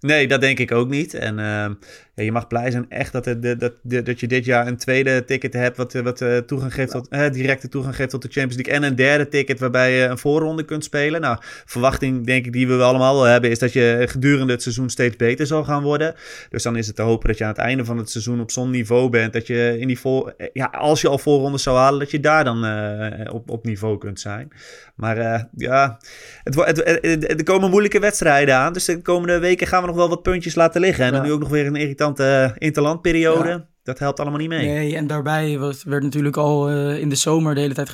Nee, 0.00 0.28
dat 0.28 0.40
denk 0.40 0.58
ik 0.58 0.72
ook 0.72 0.88
niet. 0.88 1.14
En 1.14 1.38
uh, 1.38 1.70
ja, 2.16 2.24
je 2.24 2.32
mag 2.32 2.46
blij 2.46 2.70
zijn 2.70 2.86
echt 2.88 3.12
dat, 3.12 3.24
dat, 3.58 3.72
dat 3.82 4.20
je 4.20 4.26
dit 4.26 4.44
jaar 4.44 4.66
een 4.66 4.76
tweede 4.76 5.24
ticket 5.24 5.52
hebt 5.52 5.76
wat, 5.76 5.92
wat 5.92 6.20
uh, 6.20 6.36
toegang 6.36 6.74
geeft 6.74 6.90
tot, 6.90 7.06
uh, 7.10 7.30
directe 7.30 7.68
toegang 7.68 7.96
geeft 7.96 8.10
tot 8.10 8.22
de 8.22 8.28
Champions 8.28 8.56
League. 8.56 8.74
En 8.74 8.82
een 8.82 8.96
derde 8.96 9.28
ticket 9.28 9.60
waarbij 9.60 9.92
je 9.92 10.04
een 10.04 10.18
voorronde 10.18 10.64
kunt 10.64 10.84
spelen. 10.84 11.20
Nou, 11.20 11.38
verwachting 11.64 12.26
denk 12.26 12.46
ik 12.46 12.52
die 12.52 12.68
we 12.68 12.82
allemaal 12.82 13.14
wel 13.14 13.24
hebben 13.24 13.50
is 13.50 13.58
dat 13.58 13.72
je 13.72 14.04
gedurende 14.08 14.52
het 14.52 14.62
seizoen 14.62 14.90
steeds 14.90 15.16
beter 15.16 15.46
zal 15.46 15.64
gaan 15.64 15.82
worden. 15.82 16.14
Dus 16.50 16.62
dan 16.62 16.76
is 16.76 16.86
het 16.86 16.96
te 16.96 17.02
hopen 17.02 17.28
dat 17.28 17.38
je 17.38 17.44
aan 17.44 17.50
het 17.50 17.58
einde 17.58 17.84
van 17.84 17.98
het 17.98 18.10
seizoen 18.10 18.40
op 18.40 18.50
zo'n 18.50 18.70
niveau 18.70 19.10
bent. 19.10 19.32
Dat 19.32 19.46
je 19.46 19.76
in 19.78 19.86
die 19.86 19.98
voor, 19.98 20.34
ja, 20.52 20.64
als 20.66 21.00
je 21.00 21.08
al 21.08 21.18
voorrondes 21.18 21.62
zou 21.62 21.76
halen, 21.76 21.98
dat 21.98 22.10
je 22.10 22.20
daar 22.20 22.44
dan 22.44 22.64
uh, 22.64 23.34
op, 23.34 23.50
op 23.50 23.64
niveau 23.64 23.98
kunt 23.98 24.20
zijn. 24.20 24.48
Maar 24.94 25.48
ja, 25.56 25.98
het, 26.44 26.54
het, 26.54 27.02
het, 27.02 27.30
er 27.30 27.44
komen 27.44 27.70
moeilijke 27.70 27.98
wedstrijden 27.98 28.54
aan. 28.54 28.72
Dus 28.72 28.84
de 28.84 29.02
komende 29.02 29.38
weken 29.38 29.66
gaan 29.66 29.80
we 29.80 29.86
nog 29.86 29.96
wel 29.96 30.08
wat 30.08 30.22
puntjes 30.22 30.54
laten 30.54 30.80
liggen. 30.80 31.04
En 31.04 31.12
dan 31.12 31.22
nu 31.22 31.32
ook 31.32 31.40
nog 31.40 31.48
weer 31.48 31.66
een 31.66 31.76
irritante 32.06 32.54
interlandperiode. 32.58 33.66
Dat 33.82 33.98
helpt 33.98 34.20
allemaal 34.20 34.38
niet 34.38 34.48
mee. 34.48 34.66
Nee, 34.66 34.96
en 34.96 35.06
daarbij 35.06 35.58
werd 35.84 36.02
natuurlijk 36.02 36.36
al 36.36 36.70
uh, 36.70 36.98
in 36.98 37.08
de 37.08 37.14
zomer 37.14 37.54
de 37.54 37.60
hele 37.60 37.74
tijd 37.74 37.88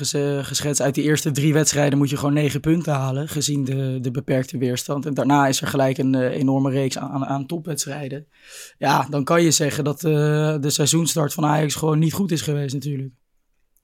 geschetst. 0.45 0.81
Uit 0.81 0.95
de 0.95 1.01
eerste 1.01 1.31
drie 1.31 1.53
wedstrijden 1.53 1.97
moet 1.97 2.09
je 2.09 2.17
gewoon 2.17 2.33
negen 2.33 2.59
punten 2.59 2.93
halen, 2.93 3.27
gezien 3.27 3.63
de, 3.63 3.97
de 4.01 4.11
beperkte 4.11 4.57
weerstand. 4.57 5.05
En 5.05 5.13
daarna 5.13 5.47
is 5.47 5.61
er 5.61 5.67
gelijk 5.67 5.97
een 5.97 6.15
uh, 6.15 6.35
enorme 6.35 6.69
reeks 6.69 6.97
aan, 6.97 7.25
aan 7.25 7.45
topwedstrijden. 7.45 8.27
Ja, 8.77 9.07
dan 9.09 9.23
kan 9.23 9.43
je 9.43 9.51
zeggen 9.51 9.83
dat 9.83 10.01
de 10.01 10.69
seizoenstart 10.69 11.33
van 11.33 11.45
Ajax 11.45 11.75
gewoon 11.75 11.99
niet 11.99 12.13
goed 12.13 12.31
is 12.31 12.41
geweest 12.41 12.73
natuurlijk. 12.73 13.13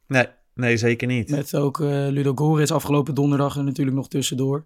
Nee, 0.07 0.27
nee 0.53 0.77
zeker 0.77 1.07
niet. 1.07 1.29
Met 1.29 1.55
ook 1.55 1.79
Ludo 1.79 2.31
Goris 2.35 2.71
afgelopen 2.71 3.15
donderdag 3.15 3.55
er 3.55 3.63
natuurlijk 3.63 3.97
nog 3.97 4.07
tussendoor 4.07 4.65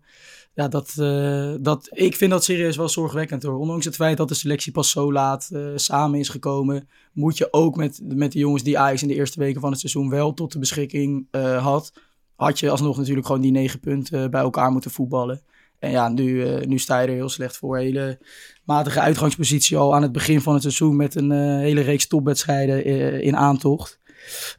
ja, 0.56 0.68
dat, 0.68 0.94
uh, 1.00 1.54
dat, 1.60 1.90
ik 1.92 2.16
vind 2.16 2.32
dat 2.32 2.44
serieus 2.44 2.76
wel 2.76 2.90
zorgwekkend 2.90 3.44
hoor. 3.44 3.58
Ondanks 3.58 3.86
het 3.86 3.96
feit 3.96 4.18
dat 4.18 4.28
de 4.28 4.34
selectie 4.34 4.72
pas 4.72 4.90
zo 4.90 5.12
laat 5.12 5.50
uh, 5.52 5.72
samen 5.76 6.20
is 6.20 6.30
gekomen, 6.30 6.90
moet 7.14 7.38
je 7.38 7.48
ook 7.54 7.76
met, 7.76 8.00
met 8.04 8.32
de 8.32 8.40
jongens 8.40 8.64
die 8.64 8.80
Ajax 8.80 9.02
in 9.02 9.08
de 9.08 9.14
eerste 9.14 9.40
weken 9.40 9.62
van 9.62 9.72
het 9.72 9.80
seizoen 9.80 10.10
wel 10.10 10.34
tot 10.34 10.52
de 10.52 10.60
beschikking 10.60 11.28
uh, 11.32 11.64
had, 11.64 11.94
had 12.36 12.60
je 12.60 12.70
alsnog 12.70 12.98
natuurlijk 12.98 13.26
gewoon 13.26 13.42
die 13.42 13.52
negen 13.52 13.80
punten 13.80 14.32
bij 14.32 14.42
elkaar 14.42 14.72
moeten 14.72 14.92
voetballen. 14.92 15.42
En 15.80 15.92
ja, 15.92 16.10
nu, 16.10 16.60
nu 16.66 16.80
sta 16.80 17.00
je 17.00 17.08
er 17.08 17.14
heel 17.14 17.30
slecht 17.30 17.58
voor. 17.58 17.78
Hele 17.78 18.20
matige 18.64 19.00
uitgangspositie 19.00 19.78
al 19.78 19.96
aan 19.96 20.02
het 20.02 20.12
begin 20.12 20.42
van 20.42 20.54
het 20.54 20.62
seizoen 20.62 20.96
met 20.96 21.16
een 21.16 21.32
hele 21.60 21.82
reeks 21.82 22.08
topwedstrijden 22.08 22.84
in 23.22 23.38
aantocht. 23.38 24.00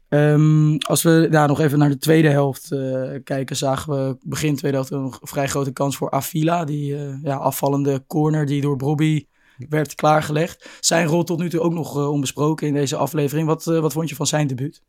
Um, 0.08 0.78
als 0.78 1.02
we 1.02 1.26
daar 1.30 1.48
nog 1.48 1.60
even 1.60 1.78
naar 1.78 1.88
de 1.88 1.98
tweede 1.98 2.28
helft 2.28 2.72
uh, 2.72 3.10
kijken, 3.24 3.56
zagen 3.56 3.92
we 3.92 4.16
begin 4.22 4.56
tweede 4.56 4.76
helft 4.76 4.90
een 4.90 5.14
vrij 5.20 5.48
grote 5.48 5.72
kans 5.72 5.96
voor 5.96 6.10
Avila. 6.10 6.64
Die 6.64 6.92
uh, 6.94 7.22
ja, 7.22 7.36
afvallende 7.36 8.04
corner 8.06 8.46
die 8.46 8.60
door 8.60 8.76
Bobby 8.76 9.26
werd 9.68 9.94
klaargelegd. 9.94 10.68
Zijn 10.80 11.06
rol 11.06 11.24
tot 11.24 11.38
nu 11.38 11.50
toe 11.50 11.60
ook 11.60 11.72
nog 11.72 11.98
uh, 11.98 12.10
onbesproken 12.10 12.66
in 12.66 12.74
deze 12.74 12.96
aflevering. 12.96 13.46
Wat, 13.46 13.64
wat 13.64 13.92
vond 13.92 14.08
je 14.08 14.14
van 14.14 14.26
zijn 14.26 14.46
debuut? 14.46 14.82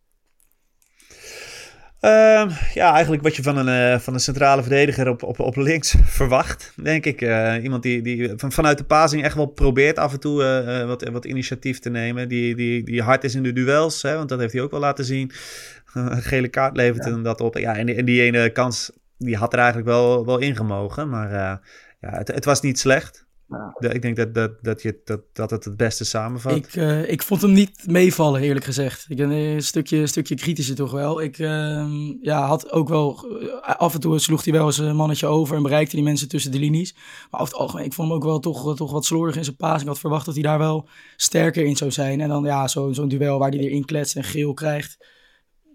Uh, 2.02 2.58
ja, 2.74 2.94
eigenlijk 2.94 3.24
wat 3.24 3.36
je 3.36 3.44
van 3.44 3.58
een, 3.58 3.94
uh, 3.94 4.00
van 4.00 4.14
een 4.14 4.20
centrale 4.20 4.62
verdediger 4.62 5.10
op, 5.10 5.24
op, 5.24 5.40
op 5.40 5.56
links 5.56 5.96
verwacht, 6.20 6.74
denk 6.76 7.06
ik. 7.06 7.22
Uh, 7.22 7.56
iemand 7.64 7.84
die, 7.84 8.02
die 8.02 8.34
van, 8.36 8.52
vanuit 8.52 8.78
de 8.78 8.84
pasing 8.84 9.24
echt 9.24 9.36
wel 9.36 9.46
probeert 9.46 9.98
af 9.98 10.14
en 10.14 10.20
toe 10.20 10.64
uh, 10.66 10.88
wat, 10.88 11.10
wat 11.10 11.26
initiatief 11.26 11.80
te 11.80 11.90
nemen. 11.90 12.28
Die, 12.28 12.56
die, 12.56 12.84
die 12.84 13.02
hard 13.02 13.24
is 13.24 13.36
in 13.36 13.44
de 13.44 13.54
duels, 13.54 14.02
hè, 14.02 14.16
want 14.16 14.30
dat 14.30 14.40
heeft 14.40 14.54
hij 14.54 14.62
ook 14.62 14.72
wel 14.72 14.80
laten 14.80 15.06
zien. 15.06 15.32
een 15.94 16.22
gele 16.22 16.48
kaart 16.48 16.76
levert 16.76 17.06
ja. 17.06 17.12
hem 17.12 17.24
dat 17.24 17.42
op. 17.42 17.58
Ja, 17.58 17.76
en 17.76 17.86
die, 17.86 17.96
en 17.96 18.06
die 18.06 18.22
ene 18.22 18.50
kans, 18.50 18.92
die 19.18 19.38
had 19.38 19.54
er 19.54 19.60
eigenlijk 19.60 19.88
wel, 19.88 20.26
wel 20.26 20.38
ingemogen. 20.38 21.10
Maar 21.10 21.32
ja, 21.32 21.62
het, 22.00 22.28
het 22.28 22.46
was 22.46 22.62
niet 22.62 22.80
slecht. 22.80 23.25
Ja. 23.48 23.90
Ik 23.92 24.02
denk 24.02 24.16
dat, 24.16 24.34
dat, 24.34 24.52
dat, 24.62 24.82
je, 24.82 25.02
dat, 25.04 25.22
dat 25.34 25.50
het 25.50 25.66
het 25.66 25.78
beste 25.78 26.06
samenvat. 26.06 26.56
Ik, 26.56 26.76
uh, 26.76 27.10
ik 27.12 27.22
vond 27.22 27.42
hem 27.42 27.52
niet 27.52 27.88
meevallen, 27.88 28.42
eerlijk 28.42 28.66
gezegd. 28.66 29.06
Ik 29.10 29.18
ben 29.18 29.30
een 29.30 29.64
stukje, 29.64 29.98
een 29.98 30.08
stukje 30.08 30.36
kritischer 30.36 30.76
toch 30.76 30.92
wel. 30.92 31.22
Ik 31.22 31.38
uh, 31.38 31.86
ja, 32.22 32.46
had 32.48 32.72
ook 32.72 32.90
wel... 32.90 33.26
Af 33.62 33.94
en 33.94 34.00
toe 34.00 34.20
sloeg 34.20 34.44
hij 34.44 34.54
wel 34.54 34.66
eens 34.66 34.78
een 34.78 34.96
mannetje 34.96 35.28
over... 35.28 35.56
en 35.56 35.64
bereikte 35.64 35.96
die 35.96 36.06
mensen 36.06 36.28
tussen 36.28 36.52
de 36.52 36.60
linies. 36.60 36.94
Maar 37.32 37.42
over 37.42 37.54
het 37.54 37.62
algemeen, 37.62 37.86
ik 37.86 37.94
vond 37.94 38.08
hem 38.08 38.18
ook 38.18 38.24
wel 38.24 38.40
toch, 38.40 38.76
toch 38.76 38.92
wat 38.92 39.06
slordig 39.06 39.36
in 39.36 39.44
zijn 39.44 39.56
paas. 39.56 39.82
Ik 39.82 39.88
had 39.88 40.00
verwacht 40.00 40.26
dat 40.26 40.34
hij 40.34 40.44
daar 40.44 40.60
wel 40.60 40.88
sterker 41.16 41.66
in 41.66 41.76
zou 41.76 41.92
zijn. 41.92 42.22
En 42.22 42.30
dan 42.30 42.44
ja, 42.44 42.68
zo'n 42.68 42.94
zo 42.94 43.08
duel 43.08 43.40
waar 43.40 43.50
hij 43.50 43.60
erin 43.60 43.86
kletst 43.86 44.16
en 44.16 44.24
geel 44.24 44.54
krijgt. 44.54 45.08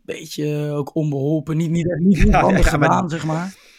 Beetje 0.04 0.70
ook 0.72 0.94
onbeholpen. 0.94 1.56
Niet, 1.56 1.70
niet, 1.70 1.86
niet, 1.98 2.18
niet 2.18 2.28
ja, 2.32 2.40
handig 2.40 2.68
gedaan, 2.68 3.00
maar... 3.00 3.10
zeg 3.10 3.24
maar. 3.24 3.69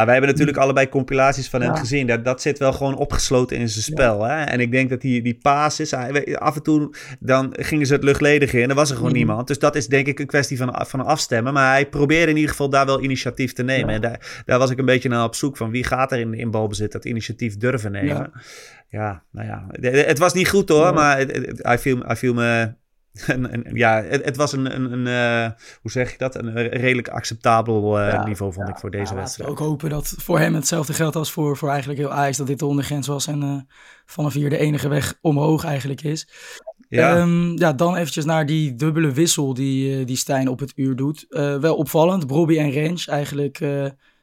Maar 0.00 0.08
wij 0.08 0.18
hebben 0.18 0.38
natuurlijk 0.38 0.64
allebei 0.64 0.88
compilaties 0.88 1.48
van 1.48 1.62
hem 1.62 1.74
gezien. 1.74 2.06
Dat, 2.06 2.24
dat 2.24 2.42
zit 2.42 2.58
wel 2.58 2.72
gewoon 2.72 2.96
opgesloten 2.96 3.56
in 3.56 3.68
zijn 3.68 3.84
spel. 3.84 4.22
Hè? 4.24 4.42
En 4.42 4.60
ik 4.60 4.72
denk 4.72 4.90
dat 4.90 5.00
die, 5.00 5.22
die 5.22 5.38
paas 5.42 5.80
is. 5.80 5.94
Af 6.34 6.56
en 6.56 6.62
toe 6.62 6.94
dan 7.18 7.54
gingen 7.58 7.86
ze 7.86 7.92
het 7.92 8.04
luchtledig 8.04 8.52
in. 8.52 8.62
En 8.62 8.68
er 8.68 8.74
was 8.74 8.88
er 8.90 8.96
gewoon 8.96 9.10
mhm. 9.10 9.18
niemand. 9.18 9.46
Dus 9.46 9.58
dat 9.58 9.76
is 9.76 9.86
denk 9.86 10.06
ik 10.06 10.18
een 10.18 10.26
kwestie 10.26 10.56
van, 10.56 10.84
van 10.86 11.04
afstemmen. 11.04 11.52
Maar 11.52 11.70
hij 11.70 11.88
probeerde 11.88 12.30
in 12.30 12.36
ieder 12.36 12.50
geval 12.50 12.70
daar 12.70 12.86
wel 12.86 13.02
initiatief 13.02 13.52
te 13.52 13.62
nemen. 13.62 13.94
En 13.94 14.00
daar, 14.00 14.42
daar 14.44 14.58
was 14.58 14.70
ik 14.70 14.78
een 14.78 14.84
beetje 14.84 15.08
naar 15.08 15.24
op 15.24 15.34
zoek 15.34 15.56
van 15.56 15.70
wie 15.70 15.84
gaat 15.84 16.12
er 16.12 16.18
in, 16.18 16.34
in 16.34 16.50
balbezit 16.50 16.92
dat 16.92 17.04
initiatief 17.04 17.56
durven 17.56 17.92
nemen. 17.92 18.32
Ja, 18.88 19.22
nou 19.32 19.46
ja. 19.46 19.66
Het, 19.90 20.18
was 20.18 20.32
niet 20.32 20.48
goed 20.48 20.68
hoor. 20.68 20.94
Maar 20.94 21.26
hij 21.56 21.78
viel, 21.78 21.98
hij 21.98 22.16
viel 22.16 22.34
me 22.34 22.72
ja, 23.72 24.02
het, 24.02 24.24
het, 24.24 24.36
was 24.36 24.52
een, 24.52 24.74
een, 24.74 24.92
een 24.92 25.06
uh, 25.06 25.50
hoe 25.82 25.90
zeg 25.90 26.10
je 26.10 26.18
dat? 26.18 26.34
Een 26.34 26.52
redelijk 26.68 27.08
acceptabel 27.08 28.00
uh, 28.00 28.12
ja, 28.12 28.24
niveau, 28.24 28.52
vond 28.52 28.66
ja, 28.66 28.72
ik, 28.72 28.80
voor 28.80 28.90
deze 28.90 29.12
ja, 29.12 29.18
wedstrijd. 29.18 29.50
ook 29.50 29.58
hopen 29.58 29.90
dat 29.90 30.14
voor 30.18 30.38
hem 30.38 30.54
hetzelfde 30.54 30.92
geldt 30.92 31.16
als 31.16 31.32
voor, 31.32 31.56
voor 31.56 31.68
eigenlijk 31.68 31.98
heel 31.98 32.12
Ajax, 32.12 32.36
dat 32.36 32.46
dit 32.46 32.58
de 32.58 32.66
ondergrens 32.66 33.06
was 33.06 33.26
en 33.26 33.42
uh, 33.42 33.60
vanaf 34.06 34.32
hier 34.32 34.50
de 34.50 34.58
enige 34.58 34.88
weg 34.88 35.14
omhoog 35.20 35.64
eigenlijk 35.64 36.02
is. 36.02 36.28
Ja. 36.88 37.20
Um, 37.20 37.58
ja, 37.58 37.72
dan 37.72 37.96
eventjes 37.96 38.24
naar 38.24 38.46
die 38.46 38.74
dubbele 38.74 39.12
wissel 39.12 39.54
die, 39.54 40.04
die 40.04 40.16
Stijn 40.16 40.48
op 40.48 40.58
het 40.58 40.72
uur 40.74 40.96
doet. 40.96 41.26
wel 41.60 41.76
opvallend, 41.76 42.26
Bobby 42.26 42.58
en 42.58 42.70
Rens 42.70 43.08
eigenlijk 43.08 43.60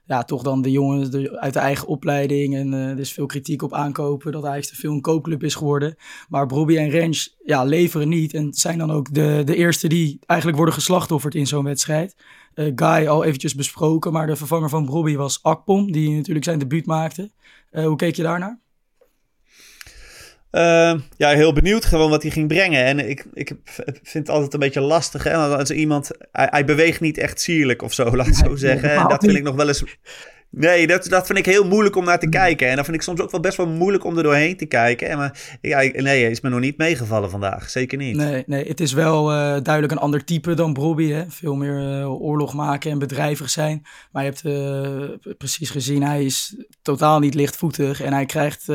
ja, 0.07 0.23
toch 0.23 0.43
dan 0.43 0.61
de 0.61 0.71
jongens 0.71 1.15
uit 1.35 1.53
de 1.53 1.59
eigen 1.59 1.87
opleiding. 1.87 2.55
En 2.55 2.73
uh, 2.73 2.89
er 2.89 2.99
is 2.99 3.11
veel 3.11 3.25
kritiek 3.25 3.61
op 3.61 3.73
aankopen 3.73 4.31
dat 4.31 4.43
hij 4.43 4.61
te 4.61 4.75
veel 4.75 4.91
een 4.91 5.01
koopclub 5.01 5.43
is 5.43 5.55
geworden. 5.55 5.95
Maar 6.29 6.45
Bobby 6.45 6.77
en 6.77 6.89
Rens 6.89 7.37
ja, 7.45 7.63
leveren 7.63 8.09
niet. 8.09 8.33
En 8.33 8.53
zijn 8.53 8.77
dan 8.77 8.91
ook 8.91 9.13
de, 9.13 9.41
de 9.45 9.55
eerste 9.55 9.87
die 9.87 10.19
eigenlijk 10.25 10.59
worden 10.59 10.75
geslachtofferd 10.75 11.35
in 11.35 11.47
zo'n 11.47 11.63
wedstrijd. 11.63 12.15
Uh, 12.55 12.71
Guy 12.75 13.07
al 13.07 13.23
eventjes 13.23 13.55
besproken, 13.55 14.11
maar 14.11 14.27
de 14.27 14.35
vervanger 14.35 14.69
van 14.69 14.85
Bobby 14.85 15.15
was 15.15 15.43
Akpom, 15.43 15.91
die 15.91 16.15
natuurlijk 16.15 16.45
zijn 16.45 16.59
debuut 16.59 16.85
maakte. 16.85 17.31
Uh, 17.71 17.85
hoe 17.85 17.95
keek 17.95 18.15
je 18.15 18.23
daarnaar? 18.23 18.66
Uh, 20.57 20.93
ja, 21.17 21.29
heel 21.29 21.53
benieuwd 21.53 21.85
gewoon 21.85 22.09
wat 22.09 22.21
hij 22.21 22.31
ging 22.31 22.47
brengen. 22.47 22.83
En 22.83 23.09
ik, 23.09 23.25
ik 23.33 23.51
vind 24.03 24.27
het 24.27 24.29
altijd 24.29 24.53
een 24.53 24.59
beetje 24.59 24.81
lastig. 24.81 25.23
Hè? 25.23 25.33
Als 25.33 25.71
iemand, 25.71 26.11
hij, 26.31 26.47
hij 26.49 26.65
beweegt 26.65 26.99
niet 26.99 27.17
echt 27.17 27.41
sierlijk 27.41 27.81
of 27.81 27.93
zo, 27.93 28.15
laat 28.15 28.27
ik 28.27 28.35
zo 28.35 28.55
zeggen. 28.55 28.91
En 28.91 29.07
dat 29.07 29.23
vind 29.23 29.37
ik 29.37 29.43
nog 29.43 29.55
wel 29.55 29.67
eens 29.67 29.83
Nee, 30.49 30.87
dat, 30.87 31.05
dat 31.05 31.25
vind 31.25 31.37
ik 31.37 31.45
heel 31.45 31.67
moeilijk 31.67 31.95
om 31.95 32.05
naar 32.05 32.19
te 32.19 32.29
kijken. 32.29 32.69
En 32.69 32.75
dat 32.75 32.85
vind 32.85 32.97
ik 32.97 33.03
soms 33.03 33.21
ook 33.21 33.31
wel 33.31 33.39
best 33.39 33.57
wel 33.57 33.67
moeilijk 33.67 34.03
om 34.03 34.17
er 34.17 34.23
doorheen 34.23 34.57
te 34.57 34.65
kijken. 34.65 35.09
En 35.09 35.17
maar 35.17 35.57
ja, 35.61 35.77
nee, 35.77 36.29
is 36.29 36.41
me 36.41 36.49
nog 36.49 36.59
niet 36.59 36.77
meegevallen 36.77 37.29
vandaag. 37.29 37.69
Zeker 37.69 37.97
niet. 37.97 38.15
Nee, 38.15 38.43
nee 38.47 38.67
het 38.67 38.79
is 38.79 38.93
wel 38.93 39.31
uh, 39.31 39.37
duidelijk 39.37 39.91
een 39.91 39.99
ander 39.99 40.23
type 40.23 40.53
dan 40.53 40.73
Bobby. 40.73 41.09
Hè? 41.09 41.23
Veel 41.29 41.55
meer 41.55 41.99
uh, 41.99 42.21
oorlog 42.21 42.53
maken 42.53 42.91
en 42.91 42.99
bedrijvig 42.99 43.49
zijn. 43.49 43.85
Maar 44.11 44.23
je 44.23 44.29
hebt 44.29 44.43
uh, 44.45 45.33
precies 45.37 45.69
gezien, 45.69 46.03
hij 46.03 46.25
is 46.25 46.55
totaal 46.81 47.19
niet 47.19 47.33
lichtvoetig. 47.33 48.01
En 48.01 48.13
hij 48.13 48.25
krijgt 48.25 48.65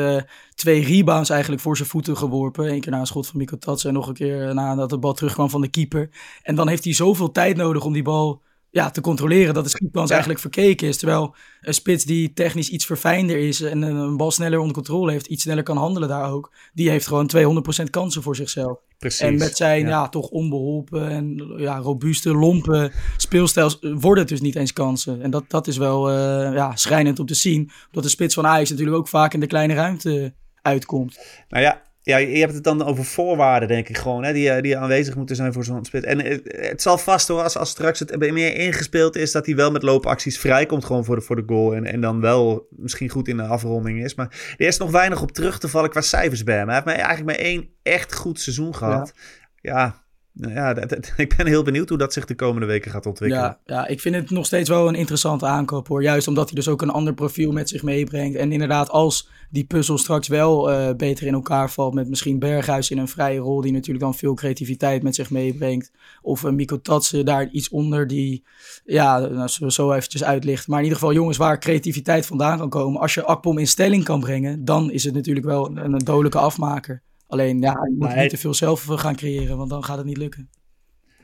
twee 0.54 0.84
rebounds 0.84 1.30
eigenlijk 1.30 1.62
voor 1.62 1.76
zijn 1.76 1.88
voeten 1.88 2.16
geworpen. 2.16 2.72
Eén 2.72 2.80
keer 2.80 2.92
na 2.92 2.98
een 2.98 3.06
schot 3.06 3.26
van 3.26 3.58
Tatsen 3.58 3.88
en 3.88 3.94
nog 3.94 4.08
een 4.08 4.14
keer 4.14 4.54
nadat 4.54 4.90
de 4.90 4.98
bal 4.98 5.12
terugkwam 5.12 5.50
van 5.50 5.60
de 5.60 5.68
keeper. 5.68 6.10
En 6.42 6.54
dan 6.54 6.68
heeft 6.68 6.84
hij 6.84 6.92
zoveel 6.92 7.32
tijd 7.32 7.56
nodig 7.56 7.84
om 7.84 7.92
die 7.92 8.02
bal 8.02 8.42
ja, 8.72 8.90
te 8.90 9.00
controleren 9.00 9.54
dat 9.54 9.64
de 9.64 9.70
schietplans 9.70 10.08
ja. 10.08 10.12
eigenlijk 10.14 10.42
verkeken 10.42 10.88
is. 10.88 10.96
Terwijl 10.96 11.34
een 11.60 11.74
spits 11.74 12.04
die 12.04 12.32
technisch 12.32 12.68
iets 12.68 12.86
verfijnder 12.86 13.38
is 13.38 13.60
en 13.60 13.82
een 13.82 14.16
bal 14.16 14.30
sneller 14.30 14.58
onder 14.58 14.74
controle 14.74 15.12
heeft, 15.12 15.26
iets 15.26 15.42
sneller 15.42 15.62
kan 15.62 15.76
handelen 15.76 16.08
daar 16.08 16.30
ook, 16.30 16.52
die 16.72 16.90
heeft 16.90 17.06
gewoon 17.06 17.30
200% 17.36 17.90
kansen 17.90 18.22
voor 18.22 18.36
zichzelf. 18.36 18.78
Precies. 18.98 19.20
En 19.20 19.36
met 19.36 19.56
zijn 19.56 19.86
ja. 19.86 20.08
toch 20.08 20.28
onbeholpen 20.28 21.08
en 21.08 21.54
ja, 21.56 21.78
robuuste, 21.78 22.34
lompe 22.34 22.92
speelstijl 23.16 23.70
worden 23.80 24.18
het 24.18 24.28
dus 24.28 24.40
niet 24.40 24.56
eens 24.56 24.72
kansen. 24.72 25.22
En 25.22 25.30
dat, 25.30 25.44
dat 25.48 25.66
is 25.66 25.76
wel 25.76 26.10
uh, 26.10 26.16
ja, 26.54 26.76
schrijnend 26.76 27.18
om 27.18 27.26
te 27.26 27.34
zien. 27.34 27.70
Omdat 27.86 28.04
de 28.04 28.10
spits 28.10 28.34
van 28.34 28.46
Ajax 28.46 28.70
natuurlijk 28.70 28.96
ook 28.96 29.08
vaak 29.08 29.34
in 29.34 29.40
de 29.40 29.46
kleine 29.46 29.74
ruimte 29.74 30.34
uitkomt. 30.62 31.18
Nou 31.48 31.62
ja, 31.62 31.82
ja, 32.02 32.16
je 32.16 32.38
hebt 32.38 32.54
het 32.54 32.64
dan 32.64 32.84
over 32.84 33.04
voorwaarden, 33.04 33.68
denk 33.68 33.88
ik 33.88 33.98
gewoon, 33.98 34.24
hè, 34.24 34.32
die, 34.32 34.50
eh, 34.50 34.62
die 34.62 34.78
aanwezig 34.78 35.16
moeten 35.16 35.36
zijn 35.36 35.52
voor 35.52 35.64
zo'n 35.64 35.84
spits. 35.84 36.06
En 36.06 36.24
het, 36.24 36.40
het, 36.44 36.82
zal 36.82 36.98
vast 36.98 37.28
hoor, 37.28 37.42
als, 37.42 37.56
als 37.56 37.70
straks 37.70 37.98
het 37.98 38.18
meer 38.18 38.54
ingespeeld 38.54 39.16
is, 39.16 39.32
dat 39.32 39.46
hij 39.46 39.54
wel 39.54 39.70
met 39.70 39.82
loopacties 39.82 40.38
vrijkomt 40.38 40.84
gewoon 40.84 41.04
voor 41.04 41.16
de, 41.16 41.22
voor 41.22 41.36
de 41.36 41.42
goal. 41.46 41.74
En, 41.74 41.84
en 41.84 42.00
dan 42.00 42.20
wel 42.20 42.66
misschien 42.70 43.08
goed 43.08 43.28
in 43.28 43.36
de 43.36 43.42
afronding 43.42 44.04
is. 44.04 44.14
Maar 44.14 44.54
er 44.56 44.66
is 44.66 44.78
nog 44.78 44.90
weinig 44.90 45.22
op 45.22 45.32
terug 45.32 45.58
te 45.58 45.68
vallen 45.68 45.90
qua 45.90 46.00
cijfers 46.00 46.44
bij 46.44 46.56
hem. 46.56 46.68
Hij 46.68 46.76
heeft 46.76 46.88
eigenlijk 46.88 47.24
maar 47.24 47.46
één 47.46 47.68
echt 47.82 48.14
goed 48.14 48.40
seizoen 48.40 48.74
gehad. 48.74 49.12
Ja, 49.60 49.72
ja 49.72 50.01
nou 50.32 50.52
ja, 50.52 50.76
ik 51.16 51.34
ben 51.36 51.46
heel 51.46 51.62
benieuwd 51.62 51.88
hoe 51.88 51.98
dat 51.98 52.12
zich 52.12 52.24
de 52.24 52.34
komende 52.34 52.66
weken 52.66 52.90
gaat 52.90 53.06
ontwikkelen. 53.06 53.44
Ja, 53.44 53.58
ja, 53.64 53.86
ik 53.86 54.00
vind 54.00 54.14
het 54.14 54.30
nog 54.30 54.46
steeds 54.46 54.68
wel 54.68 54.88
een 54.88 54.94
interessante 54.94 55.46
aankoop 55.46 55.88
hoor. 55.88 56.02
Juist 56.02 56.28
omdat 56.28 56.44
hij 56.44 56.54
dus 56.54 56.68
ook 56.68 56.82
een 56.82 56.90
ander 56.90 57.14
profiel 57.14 57.52
met 57.52 57.68
zich 57.68 57.82
meebrengt. 57.82 58.36
En 58.36 58.52
inderdaad, 58.52 58.90
als 58.90 59.30
die 59.50 59.64
puzzel 59.64 59.98
straks 59.98 60.28
wel 60.28 60.72
uh, 60.72 60.90
beter 60.96 61.26
in 61.26 61.34
elkaar 61.34 61.70
valt 61.70 61.94
met 61.94 62.08
misschien 62.08 62.38
Berghuis 62.38 62.90
in 62.90 62.98
een 62.98 63.08
vrije 63.08 63.38
rol, 63.38 63.60
die 63.60 63.72
natuurlijk 63.72 64.04
dan 64.04 64.14
veel 64.14 64.34
creativiteit 64.34 65.02
met 65.02 65.14
zich 65.14 65.30
meebrengt. 65.30 65.90
Of 66.22 66.42
een 66.42 66.60
Tatsen 66.82 67.24
daar 67.24 67.48
iets 67.48 67.68
onder 67.68 68.06
die, 68.06 68.44
ja, 68.84 69.18
nou, 69.18 69.50
we 69.58 69.72
zo 69.72 69.92
eventjes 69.92 70.24
uitlichten. 70.24 70.70
Maar 70.70 70.78
in 70.78 70.84
ieder 70.84 70.98
geval 70.98 71.14
jongens 71.14 71.36
waar 71.36 71.58
creativiteit 71.58 72.26
vandaan 72.26 72.58
kan 72.58 72.68
komen. 72.68 73.00
Als 73.00 73.14
je 73.14 73.24
Akpom 73.24 73.58
in 73.58 73.66
stelling 73.66 74.04
kan 74.04 74.20
brengen, 74.20 74.64
dan 74.64 74.90
is 74.90 75.04
het 75.04 75.14
natuurlijk 75.14 75.46
wel 75.46 75.76
een 75.76 75.98
dodelijke 75.98 76.38
afmaker. 76.38 77.02
Alleen 77.32 77.60
ja, 77.60 77.70
je 77.70 77.96
moet 77.98 78.14
niet 78.14 78.30
te 78.30 78.36
veel 78.36 78.54
zelf 78.54 78.84
gaan 78.88 79.16
creëren, 79.16 79.56
want 79.56 79.70
dan 79.70 79.84
gaat 79.84 79.96
het 79.96 80.06
niet 80.06 80.16
lukken. 80.16 80.50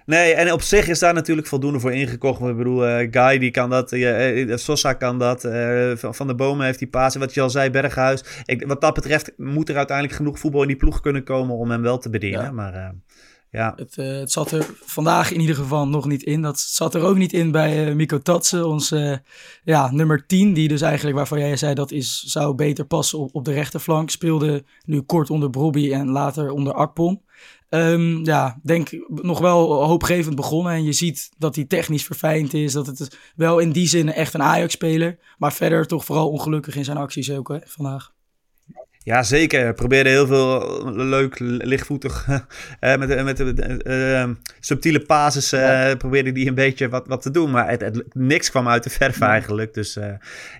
Nee, 0.07 0.33
en 0.35 0.53
op 0.53 0.63
zich 0.63 0.89
is 0.89 0.99
daar 0.99 1.15
natuurlijk 1.15 1.47
voldoende 1.47 1.81
voor 1.81 1.93
ingekocht. 1.93 2.41
Ik 2.41 2.57
bedoel, 2.57 2.89
uh, 2.89 3.09
Guy 3.11 3.39
die 3.39 3.51
kan 3.51 3.71
dat, 3.71 3.93
uh, 3.93 4.57
Sosa 4.57 4.93
kan 4.93 5.19
dat, 5.19 5.45
uh, 5.45 5.93
Van 5.95 6.27
de 6.27 6.35
Bomen 6.35 6.67
heeft 6.67 6.79
die 6.79 6.89
paas. 6.89 7.17
Wat 7.17 7.35
je 7.35 7.41
al 7.41 7.51
zei, 7.51 7.71
Berghuis. 7.71 8.25
Ik, 8.45 8.67
wat 8.67 8.81
dat 8.81 8.95
betreft 8.95 9.33
moet 9.37 9.69
er 9.69 9.77
uiteindelijk 9.77 10.17
genoeg 10.17 10.39
voetbal 10.39 10.63
in 10.63 10.69
die 10.69 10.77
ploeg 10.77 11.01
kunnen 11.01 11.25
komen 11.25 11.57
om 11.57 11.71
hem 11.71 11.83
wel 11.83 11.99
te 11.99 12.11
bedienen. 12.11 12.55
Maar 12.55 12.95
ja. 13.51 13.73
Het, 13.77 13.97
het, 13.97 14.33
zat 14.33 14.51
er 14.51 14.67
vandaag 14.85 15.33
in 15.33 15.41
ieder 15.41 15.57
geval 15.57 15.89
nog 15.89 16.07
niet 16.07 16.23
in. 16.23 16.43
Dat 16.43 16.59
zat 16.59 16.95
er 16.95 17.03
ook 17.03 17.17
niet 17.17 17.33
in 17.33 17.51
bij 17.51 17.95
Miko 17.95 18.19
Tatsen, 18.19 18.69
onze 18.69 19.23
ja, 19.65 19.91
nummer 19.91 20.27
10. 20.27 20.53
Die 20.53 20.69
dus 20.69 20.81
eigenlijk, 20.81 21.17
waarvan 21.17 21.39
jij 21.39 21.57
zei 21.57 21.75
dat 21.75 21.91
is, 21.91 22.23
zou 22.23 22.55
beter 22.55 22.85
passen 22.85 23.19
op, 23.19 23.35
op 23.35 23.45
de 23.45 23.53
rechterflank. 23.53 24.11
Speelde 24.11 24.65
nu 24.85 25.01
kort 25.01 25.31
onder 25.31 25.51
Brobby 25.51 25.93
en 25.93 26.09
later 26.09 26.51
onder 26.51 26.73
Akpom. 26.73 27.23
Um, 27.71 28.25
ja, 28.25 28.59
denk 28.63 28.89
nog 29.09 29.39
wel 29.39 29.85
hoopgevend 29.85 30.37
begonnen. 30.37 30.73
En 30.73 30.85
je 30.85 30.93
ziet 30.93 31.31
dat 31.39 31.55
hij 31.55 31.65
technisch 31.65 32.05
verfijnd 32.05 32.55
is. 32.55 32.73
Dat 32.73 32.87
het 32.87 33.19
wel 33.37 33.59
in 33.59 33.73
die 33.73 33.89
zin 33.89 34.13
echt 34.13 34.35
een 34.35 34.43
Ajax-speler. 34.43 35.19
Maar 35.39 35.53
verder 35.53 35.87
toch 35.87 36.05
vooral 36.05 36.31
ongelukkig 36.31 36.77
in 36.77 36.85
zijn 36.85 36.97
acties 36.97 37.31
ook 37.31 37.59
vandaag. 37.65 38.13
Ja, 39.03 39.23
zeker. 39.23 39.75
Probeerde 39.75 40.09
heel 40.09 40.27
veel 40.27 40.83
leuk, 40.95 41.39
lichtvoetig, 41.39 42.27
met, 42.99 43.25
met 43.25 43.41
uh, 43.87 44.25
subtiele 44.61 45.05
basis 45.07 45.53
uh, 45.53 45.95
probeerde 45.99 46.33
die 46.33 46.49
een 46.49 46.55
beetje 46.55 46.89
wat, 46.89 47.07
wat 47.07 47.23
te 47.23 47.31
doen. 47.31 47.51
Maar 47.51 47.69
het, 47.69 47.81
het, 47.81 48.05
niks 48.15 48.51
kwam 48.51 48.69
uit 48.69 48.83
de 48.83 48.91
verf 48.91 49.21
eigenlijk. 49.21 49.75
Dus 49.75 49.97
uh, 49.97 50.07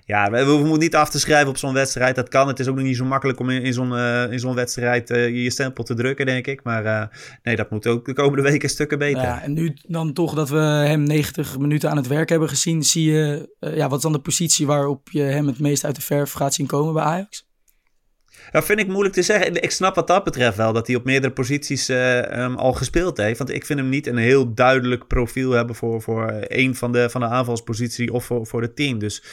ja, 0.05 0.31
we, 0.31 0.45
we 0.45 0.57
moeten 0.57 0.79
niet 0.79 0.95
af 0.95 1.09
te 1.09 1.19
schrijven 1.19 1.49
op 1.49 1.57
zo'n 1.57 1.73
wedstrijd. 1.73 2.15
Dat 2.15 2.29
kan. 2.29 2.47
Het 2.47 2.59
is 2.59 2.67
ook 2.67 2.75
nog 2.75 2.85
niet 2.85 2.97
zo 2.97 3.05
makkelijk 3.05 3.39
om 3.39 3.49
in, 3.49 3.63
in 3.63 3.73
zo'n 3.73 3.97
in 4.31 4.39
zo'n 4.39 4.55
wedstrijd 4.55 5.07
je, 5.07 5.43
je 5.43 5.49
stempel 5.49 5.83
te 5.83 5.93
drukken, 5.93 6.25
denk 6.25 6.47
ik. 6.47 6.63
Maar 6.63 7.09
nee, 7.43 7.55
dat 7.55 7.71
moet 7.71 7.87
ook 7.87 8.05
de 8.05 8.13
komende 8.13 8.43
weken 8.49 8.69
stukken 8.69 8.97
beter. 8.97 9.21
Ja, 9.21 9.41
en 9.41 9.53
nu 9.53 9.73
dan 9.87 10.13
toch 10.13 10.33
dat 10.33 10.49
we 10.49 10.57
hem 10.59 11.03
90 11.03 11.57
minuten 11.57 11.89
aan 11.89 11.97
het 11.97 12.07
werk 12.07 12.29
hebben 12.29 12.49
gezien, 12.49 12.83
zie 12.83 13.11
je, 13.11 13.55
ja, 13.59 13.87
wat 13.87 13.97
is 13.97 14.03
dan 14.03 14.11
de 14.11 14.19
positie 14.19 14.67
waarop 14.67 15.09
je 15.11 15.21
hem 15.21 15.47
het 15.47 15.59
meest 15.59 15.85
uit 15.85 15.95
de 15.95 16.01
verf 16.01 16.31
gaat 16.31 16.53
zien 16.53 16.67
komen 16.67 16.93
bij 16.93 17.03
Ajax? 17.03 17.47
Dat 18.51 18.65
vind 18.65 18.79
ik 18.79 18.87
moeilijk 18.87 19.13
te 19.13 19.21
zeggen. 19.21 19.61
Ik 19.61 19.71
snap 19.71 19.95
wat 19.95 20.07
dat 20.07 20.23
betreft 20.23 20.57
wel 20.57 20.73
dat 20.73 20.87
hij 20.87 20.95
op 20.95 21.03
meerdere 21.03 21.33
posities 21.33 21.89
uh, 21.89 22.55
al 22.55 22.73
gespeeld 22.73 23.17
heeft. 23.17 23.37
Want 23.37 23.49
ik 23.49 23.65
vind 23.65 23.79
hem 23.79 23.89
niet 23.89 24.07
een 24.07 24.17
heel 24.17 24.53
duidelijk 24.53 25.07
profiel 25.07 25.51
hebben 25.51 25.75
voor, 25.75 26.01
voor 26.01 26.33
een 26.47 26.75
van 26.75 26.91
de, 26.91 27.09
van 27.09 27.21
de 27.21 27.27
aanvalspositie 27.27 28.13
of 28.13 28.25
voor, 28.25 28.47
voor 28.47 28.61
het 28.61 28.75
team. 28.75 28.99
Dus 28.99 29.23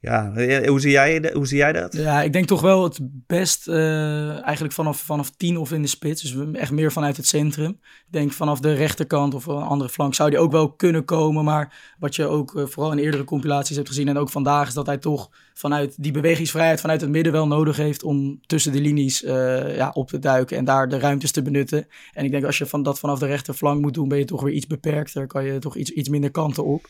ja, 0.00 0.32
eh, 0.34 0.68
hoe 0.68 0.80
zie, 0.80 0.90
jij, 0.90 1.30
hoe 1.32 1.46
zie 1.46 1.56
jij 1.56 1.72
dat? 1.72 1.92
Ja, 1.92 2.22
ik 2.22 2.32
denk 2.32 2.46
toch 2.46 2.60
wel 2.60 2.84
het 2.84 2.98
best 3.26 3.68
uh, 3.68 4.44
eigenlijk 4.44 4.74
vanaf, 4.74 4.98
vanaf 4.98 5.30
tien 5.30 5.56
of 5.56 5.72
in 5.72 5.82
de 5.82 5.88
spits. 5.88 6.22
Dus 6.22 6.34
echt 6.52 6.70
meer 6.70 6.92
vanuit 6.92 7.16
het 7.16 7.26
centrum. 7.26 7.70
Ik 7.70 8.12
denk 8.12 8.32
vanaf 8.32 8.60
de 8.60 8.72
rechterkant 8.72 9.34
of 9.34 9.46
een 9.46 9.62
andere 9.62 9.90
flank 9.90 10.14
zou 10.14 10.30
die 10.30 10.38
ook 10.38 10.52
wel 10.52 10.72
kunnen 10.72 11.04
komen. 11.04 11.44
Maar 11.44 11.94
wat 11.98 12.16
je 12.16 12.26
ook 12.26 12.54
uh, 12.54 12.66
vooral 12.66 12.92
in 12.92 12.98
eerdere 12.98 13.24
compilaties 13.24 13.76
hebt 13.76 13.88
gezien 13.88 14.08
en 14.08 14.18
ook 14.18 14.30
vandaag... 14.30 14.68
is 14.68 14.74
dat 14.74 14.86
hij 14.86 14.98
toch 14.98 15.30
vanuit 15.54 16.02
die 16.02 16.12
bewegingsvrijheid 16.12 16.80
vanuit 16.80 17.00
het 17.00 17.10
midden 17.10 17.32
wel 17.32 17.46
nodig 17.46 17.76
heeft... 17.76 18.02
om 18.02 18.40
tussen 18.46 18.72
de 18.72 18.80
linies 18.80 19.20
ja, 19.20 19.90
op 19.94 20.08
te 20.08 20.18
duiken 20.18 20.56
en 20.56 20.64
daar 20.64 20.88
de 20.88 20.98
ruimtes 20.98 21.32
te 21.32 21.42
benutten. 21.42 21.86
En 22.12 22.24
ik 22.24 22.30
denk 22.30 22.44
als 22.44 22.58
je 22.58 22.66
van, 22.66 22.82
dat 22.82 22.98
vanaf 22.98 23.18
de 23.18 23.26
rechterflank 23.26 23.80
moet 23.80 23.94
doen... 23.94 24.08
ben 24.08 24.18
je 24.18 24.24
toch 24.24 24.42
weer 24.42 24.54
iets 24.54 24.66
beperkter. 24.66 25.26
Kan 25.26 25.44
je 25.44 25.58
toch 25.58 25.76
iets, 25.76 25.90
iets 25.90 26.08
minder 26.08 26.30
kanten 26.30 26.64
op. 26.64 26.88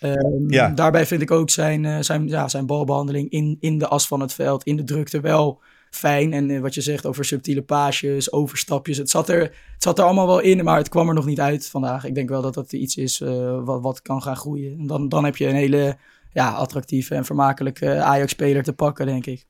Um, 0.00 0.50
ja. 0.50 0.68
Daarbij 0.68 1.06
vind 1.06 1.22
ik 1.22 1.30
ook 1.30 1.50
zijn, 1.50 1.84
uh, 1.84 1.98
zijn, 2.00 2.28
ja, 2.28 2.48
zijn 2.48 2.66
balbehandeling 2.66 3.30
in, 3.30 3.56
in 3.60 3.78
de 3.78 3.88
as 3.88 4.06
van 4.06 4.20
het 4.20 4.32
veld, 4.32 4.64
in 4.64 4.76
de 4.76 4.84
drukte 4.84 5.20
wel 5.20 5.60
fijn. 5.90 6.32
En 6.32 6.48
uh, 6.48 6.60
wat 6.60 6.74
je 6.74 6.80
zegt 6.80 7.06
over 7.06 7.24
subtiele 7.24 7.62
paasjes, 7.62 8.32
overstapjes. 8.32 8.96
Het 8.96 9.10
zat, 9.10 9.28
er, 9.28 9.40
het 9.40 9.82
zat 9.82 9.98
er 9.98 10.04
allemaal 10.04 10.26
wel 10.26 10.40
in, 10.40 10.64
maar 10.64 10.76
het 10.76 10.88
kwam 10.88 11.08
er 11.08 11.14
nog 11.14 11.26
niet 11.26 11.40
uit 11.40 11.68
vandaag. 11.68 12.04
Ik 12.04 12.14
denk 12.14 12.28
wel 12.28 12.42
dat 12.42 12.54
dat 12.54 12.72
iets 12.72 12.96
is 12.96 13.20
uh, 13.20 13.64
wat, 13.64 13.82
wat 13.82 14.02
kan 14.02 14.22
gaan 14.22 14.36
groeien. 14.36 14.78
En 14.78 14.86
dan, 14.86 15.08
dan 15.08 15.24
heb 15.24 15.36
je 15.36 15.46
een 15.46 15.54
hele 15.54 15.96
ja, 16.32 16.50
attractieve 16.50 17.14
en 17.14 17.24
vermakelijke 17.24 18.02
Ajax-speler 18.02 18.62
te 18.62 18.72
pakken, 18.72 19.06
denk 19.06 19.26
ik. 19.26 19.46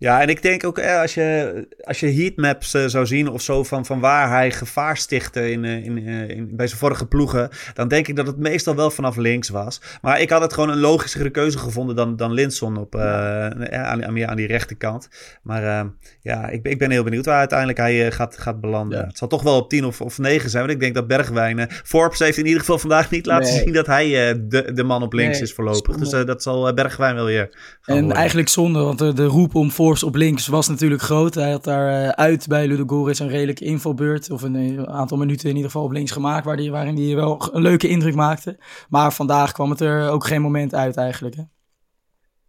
Ja, 0.00 0.20
en 0.20 0.28
ik 0.28 0.42
denk 0.42 0.64
ook 0.64 0.78
eh, 0.78 1.00
als 1.00 1.14
je, 1.14 1.66
als 1.82 2.00
je 2.00 2.14
heatmaps 2.14 2.74
uh, 2.74 2.86
zou 2.86 3.06
zien 3.06 3.28
of 3.28 3.42
zo 3.42 3.64
van, 3.64 3.86
van 3.86 4.00
waar 4.00 4.28
hij 4.28 4.50
gevaar 4.50 4.96
stichtte 4.96 5.50
in, 5.50 5.64
uh, 5.64 5.84
in, 5.84 5.98
in, 6.28 6.56
bij 6.56 6.66
zijn 6.66 6.78
vorige 6.78 7.06
ploegen, 7.06 7.48
dan 7.74 7.88
denk 7.88 8.08
ik 8.08 8.16
dat 8.16 8.26
het 8.26 8.38
meestal 8.38 8.74
wel 8.74 8.90
vanaf 8.90 9.16
links 9.16 9.48
was. 9.48 9.80
Maar 10.02 10.20
ik 10.20 10.30
had 10.30 10.42
het 10.42 10.52
gewoon 10.52 10.68
een 10.68 10.80
logischere 10.80 11.30
keuze 11.30 11.58
gevonden 11.58 11.96
dan, 11.96 12.16
dan 12.16 12.32
Linson 12.32 12.76
op, 12.76 12.96
aan, 12.96 13.72
aan, 13.72 14.28
aan, 14.28 14.36
die 14.36 14.46
rechterkant. 14.46 15.08
Maar 15.42 15.90
ja, 16.20 16.48
ik, 16.48 16.66
ik 16.66 16.78
ben 16.78 16.90
heel 16.90 17.04
benieuwd 17.04 17.24
waar 17.24 17.38
uiteindelijk 17.38 17.78
hij 17.78 18.12
gaat, 18.12 18.38
gaat 18.38 18.60
belanden. 18.60 19.06
Het 19.06 19.18
zal 19.18 19.28
toch 19.28 19.42
wel 19.42 19.56
op 19.56 19.68
10 19.68 19.84
of, 19.84 20.00
of 20.00 20.18
9 20.18 20.50
zijn, 20.50 20.62
want 20.62 20.74
ik 20.74 20.80
denk 20.80 20.94
dat 20.94 21.06
Bergwijn... 21.06 21.68
Forbes 21.84 22.18
heeft 22.18 22.38
in 22.38 22.46
ieder 22.46 22.60
geval 22.60 22.78
vandaag 22.78 23.10
niet 23.10 23.26
laten 23.26 23.52
zien 23.52 23.72
dat 23.72 23.86
hij 23.86 24.08
de, 24.48 24.72
de 24.72 24.84
man 24.84 25.02
op 25.02 25.12
links 25.12 25.40
is 25.40 25.52
voorlopig. 25.52 25.96
Dus 25.96 26.10
dat 26.10 26.42
zal 26.42 26.74
Bergwijn 26.74 27.14
wel 27.14 27.24
weer 27.24 27.50
En 27.84 27.94
worden. 27.94 28.16
eigenlijk 28.16 28.48
zonde, 28.48 28.80
want 28.80 28.98
de, 28.98 29.12
de 29.12 29.24
roep 29.24 29.54
om 29.54 29.70
voor 29.70 29.89
op 29.98 30.14
links 30.14 30.46
was 30.46 30.68
natuurlijk 30.68 31.02
groot. 31.02 31.34
Hij 31.34 31.50
had 31.50 31.64
daar 31.64 32.02
uh, 32.02 32.08
uit 32.08 32.46
bij 32.46 32.66
Ludogorets 32.66 33.18
een 33.18 33.28
redelijke 33.28 33.64
invalbeurt. 33.64 34.30
Of 34.30 34.42
een, 34.42 34.88
aantal 34.88 35.16
minuten 35.16 35.48
in 35.48 35.54
ieder 35.54 35.70
geval 35.70 35.86
op 35.86 35.92
links 35.92 36.10
gemaakt. 36.10 36.44
Waarin 36.44 36.96
hij 36.96 37.14
wel 37.14 37.48
een 37.52 37.62
leuke 37.62 37.88
indruk 37.88 38.14
maakte. 38.14 38.58
Maar 38.88 39.12
vandaag 39.12 39.52
kwam 39.52 39.70
het 39.70 39.80
er 39.80 40.10
ook 40.10 40.26
geen 40.26 40.42
moment 40.42 40.74
uit 40.74 40.96
eigenlijk. 40.96 41.36
Hè? 41.36 41.42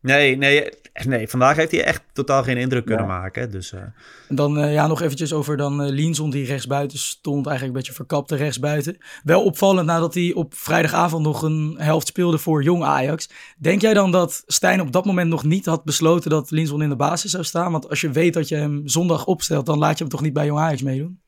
Nee, 0.01 0.37
nee, 0.37 0.69
nee, 1.05 1.27
vandaag 1.27 1.55
heeft 1.55 1.71
hij 1.71 1.83
echt 1.83 2.03
totaal 2.13 2.43
geen 2.43 2.57
indruk 2.57 2.85
kunnen 2.85 3.07
maken. 3.07 3.51
Dus, 3.51 3.71
uh... 3.71 3.79
En 4.27 4.35
dan 4.35 4.63
uh, 4.63 4.73
ja, 4.73 4.87
nog 4.87 5.01
eventjes 5.01 5.33
over 5.33 5.57
dan 5.57 5.83
uh, 5.83 5.89
Linson 5.89 6.29
die 6.29 6.45
rechtsbuiten 6.45 6.97
stond. 6.97 7.47
Eigenlijk 7.47 7.75
een 7.75 7.81
beetje 7.83 7.95
verkapte 7.97 8.35
rechtsbuiten. 8.35 8.97
Wel 9.23 9.43
opvallend 9.43 9.87
nadat 9.87 10.13
hij 10.13 10.33
op 10.33 10.55
vrijdagavond 10.55 11.23
nog 11.23 11.41
een 11.41 11.75
helft 11.77 12.07
speelde 12.07 12.37
voor 12.37 12.63
Jong 12.63 12.83
Ajax. 12.83 13.29
Denk 13.57 13.81
jij 13.81 13.93
dan 13.93 14.11
dat 14.11 14.43
Stijn 14.45 14.81
op 14.81 14.91
dat 14.91 15.05
moment 15.05 15.29
nog 15.29 15.43
niet 15.43 15.65
had 15.65 15.83
besloten 15.83 16.29
dat 16.29 16.51
Linson 16.51 16.81
in 16.81 16.89
de 16.89 16.95
basis 16.95 17.31
zou 17.31 17.43
staan? 17.43 17.71
Want 17.71 17.89
als 17.89 18.01
je 18.01 18.11
weet 18.11 18.33
dat 18.33 18.47
je 18.47 18.55
hem 18.55 18.81
zondag 18.87 19.25
opstelt, 19.25 19.65
dan 19.65 19.77
laat 19.77 19.97
je 19.97 20.03
hem 20.03 20.11
toch 20.11 20.21
niet 20.21 20.33
bij 20.33 20.45
Jong 20.45 20.59
Ajax 20.59 20.81
meedoen? 20.81 21.19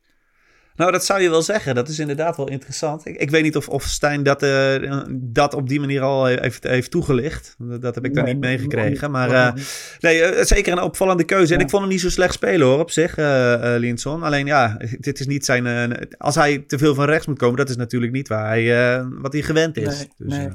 Nou, 0.76 0.92
dat 0.92 1.06
zou 1.06 1.22
je 1.22 1.30
wel 1.30 1.42
zeggen. 1.42 1.76
Dat 1.76 1.88
is 1.88 2.00
inderdaad 2.00 2.38
wel 2.38 2.50
interessant. 2.50 3.06
Ik, 3.06 3.16
ik 3.18 3.30
weet 3.30 3.44
niet 3.44 3.56
of, 3.56 3.70
of 3.70 3.84
Stijn 3.84 4.24
dat, 4.24 4.44
uh, 4.44 5.00
dat 5.10 5.54
op 5.54 5.70
die 5.70 5.80
manier 5.80 6.02
al 6.02 6.26
heeft, 6.26 6.64
heeft 6.64 6.92
toegelicht. 6.92 7.56
Dat 7.58 7.96
heb 7.96 8.06
ik 8.06 8.14
daar 8.14 8.24
niet 8.26 8.40
meegekregen. 8.40 9.12
Maar 9.12 9.30
uh, 9.30 9.64
nee, 10.00 10.36
uh, 10.36 10.44
zeker 10.44 10.72
een 10.72 10.82
opvallende 10.82 11.24
keuze. 11.24 11.54
En 11.54 11.60
ik 11.60 11.70
vond 11.70 11.82
hem 11.82 11.92
niet 11.92 12.02
zo 12.02 12.10
slecht 12.10 12.34
spelen 12.34 12.68
hoor, 12.68 12.80
op 12.80 12.92
zich, 12.92 13.16
Linson. 13.78 14.24
Alleen 14.24 14.46
ja, 14.46 14.78
dit 15.00 15.20
is 15.20 15.28
niet 15.28 15.46
zijn... 15.46 15.98
als 16.18 16.36
hij 16.36 16.64
te 16.68 16.78
veel 16.78 16.96
van 16.96 17.06
rechts 17.06 17.28
moet 17.28 17.38
komen, 17.38 17.58
dat 17.58 17.70
is 17.70 17.76
natuurlijk 17.76 18.12
niet 18.12 18.28
waar 18.28 18.48
hij, 18.48 19.04
wat 19.10 19.34
hij 19.34 19.42
gewend 19.42 19.78
is. 19.78 19.98
Nee, 19.98 20.08
dus, 20.18 20.38
nee. 20.38 20.50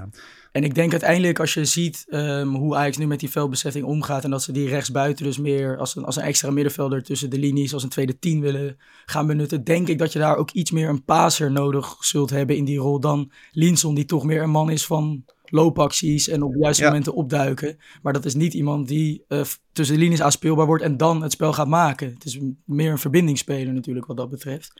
En 0.52 0.64
ik 0.64 0.74
denk 0.74 0.90
uiteindelijk 0.90 1.40
als 1.40 1.54
je 1.54 1.64
ziet 1.64 2.06
um, 2.08 2.54
hoe 2.54 2.76
Ajax 2.76 2.96
nu 2.96 3.06
met 3.06 3.20
die 3.20 3.30
veldbezetting 3.30 3.84
omgaat 3.84 4.24
en 4.24 4.30
dat 4.30 4.42
ze 4.42 4.52
die 4.52 4.68
rechtsbuiten 4.68 5.24
dus 5.24 5.38
meer 5.38 5.78
als 5.78 5.96
een, 5.96 6.04
als 6.04 6.16
een 6.16 6.22
extra 6.22 6.50
middenvelder 6.50 7.02
tussen 7.02 7.30
de 7.30 7.38
linies, 7.38 7.74
als 7.74 7.82
een 7.82 7.88
tweede 7.88 8.18
tien 8.18 8.40
willen 8.40 8.76
gaan 9.04 9.26
benutten, 9.26 9.64
denk 9.64 9.88
ik 9.88 9.98
dat 9.98 10.12
je 10.12 10.18
daar 10.18 10.36
ook 10.36 10.50
iets 10.50 10.70
meer 10.70 10.88
een 10.88 11.04
paser 11.04 11.52
nodig 11.52 11.96
zult 12.00 12.30
hebben 12.30 12.56
in 12.56 12.64
die 12.64 12.78
rol 12.78 13.00
dan 13.00 13.30
Linson, 13.52 13.94
die 13.94 14.04
toch 14.04 14.24
meer 14.24 14.42
een 14.42 14.50
man 14.50 14.70
is 14.70 14.86
van 14.86 15.24
loopacties 15.50 16.28
en 16.28 16.42
op 16.42 16.52
de 16.52 16.58
juiste 16.58 16.84
momenten 16.84 17.14
opduiken. 17.14 17.78
Maar 18.02 18.12
dat 18.12 18.24
is 18.24 18.34
niet 18.34 18.54
iemand 18.54 18.88
die 18.88 19.24
uh, 19.28 19.40
tussen 19.72 19.96
de 19.96 20.02
linies 20.02 20.22
aanspeelbaar 20.22 20.66
wordt 20.66 20.82
en 20.84 20.96
dan 20.96 21.22
het 21.22 21.32
spel 21.32 21.52
gaat 21.52 21.68
maken. 21.68 22.12
Het 22.14 22.24
is 22.24 22.38
meer 22.64 22.90
een 22.90 22.98
verbindingsspeler 22.98 23.72
natuurlijk 23.72 24.06
wat 24.06 24.16
dat 24.16 24.30
betreft. 24.30 24.72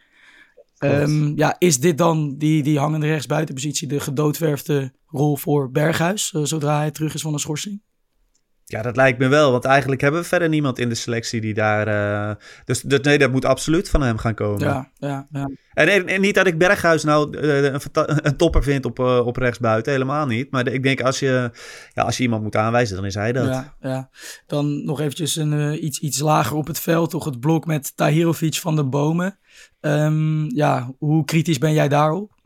Um, 0.79 1.37
ja, 1.37 1.57
is 1.59 1.81
dit 1.81 1.99
dan 1.99 2.35
die, 2.37 2.63
die 2.63 2.79
hangende 2.79 3.07
rechtsbuitenpositie 3.07 3.89
de 3.89 4.01
gedoodverfde 4.01 4.93
rol 5.07 5.37
voor 5.37 5.71
Berghuis, 5.71 6.33
uh, 6.33 6.45
zodra 6.45 6.79
hij 6.79 6.91
terug 6.91 7.15
is 7.15 7.23
van 7.23 7.33
een 7.33 7.39
schorsing? 7.39 7.83
Ja, 8.71 8.83
dat 8.83 8.97
lijkt 8.97 9.19
me 9.19 9.29
wel. 9.29 9.51
Want 9.51 9.65
eigenlijk 9.65 10.01
hebben 10.01 10.21
we 10.21 10.27
verder 10.27 10.49
niemand 10.49 10.79
in 10.79 10.89
de 10.89 10.95
selectie 10.95 11.41
die 11.41 11.55
daar. 11.55 11.89
Uh, 11.89 12.35
dus, 12.65 12.81
dus 12.81 13.01
nee, 13.01 13.19
dat 13.19 13.31
moet 13.31 13.45
absoluut 13.45 13.91
van 13.91 14.03
hem 14.03 14.19
gaan 14.19 14.35
komen. 14.35 14.67
Ja, 14.67 14.91
ja, 14.95 15.27
ja. 15.31 15.51
En, 15.73 16.07
en, 16.09 16.21
niet 16.21 16.35
dat 16.35 16.47
ik 16.47 16.59
Berghuis 16.59 17.05
nou 17.05 17.39
uh, 17.39 17.65
een, 17.65 17.81
een, 18.27 18.37
topper 18.37 18.63
vind 18.63 18.85
op, 18.85 18.99
uh, 18.99 19.27
op 19.27 19.37
rechtsbuiten. 19.37 19.93
Helemaal 19.93 20.27
niet. 20.27 20.51
Maar 20.51 20.65
de, 20.65 20.73
ik 20.73 20.83
denk 20.83 21.01
als 21.01 21.19
je, 21.19 21.51
ja, 21.93 22.03
als 22.03 22.17
je 22.17 22.23
iemand 22.23 22.43
moet 22.43 22.57
aanwijzen, 22.57 22.97
dan 22.97 23.05
is 23.05 23.15
hij 23.15 23.33
dat. 23.33 23.47
Ja, 23.47 23.77
ja. 23.81 24.11
Dan 24.47 24.85
nog 24.85 25.01
eventjes 25.01 25.37
een, 25.37 25.85
iets, 25.85 25.99
iets 25.99 26.19
lager 26.19 26.57
op 26.57 26.67
het 26.67 26.81
veld. 26.81 27.11
Toch 27.11 27.25
het 27.25 27.41
blok 27.41 27.67
met 27.67 27.97
Tahirovic 27.97 28.55
van 28.55 28.77
de 28.77 28.85
Bomen. 28.85 29.39
Um, 29.81 30.55
ja, 30.55 30.95
hoe 30.99 31.25
kritisch 31.25 31.59
ben 31.59 31.73
jij 31.73 31.89
daarop? 31.89 32.38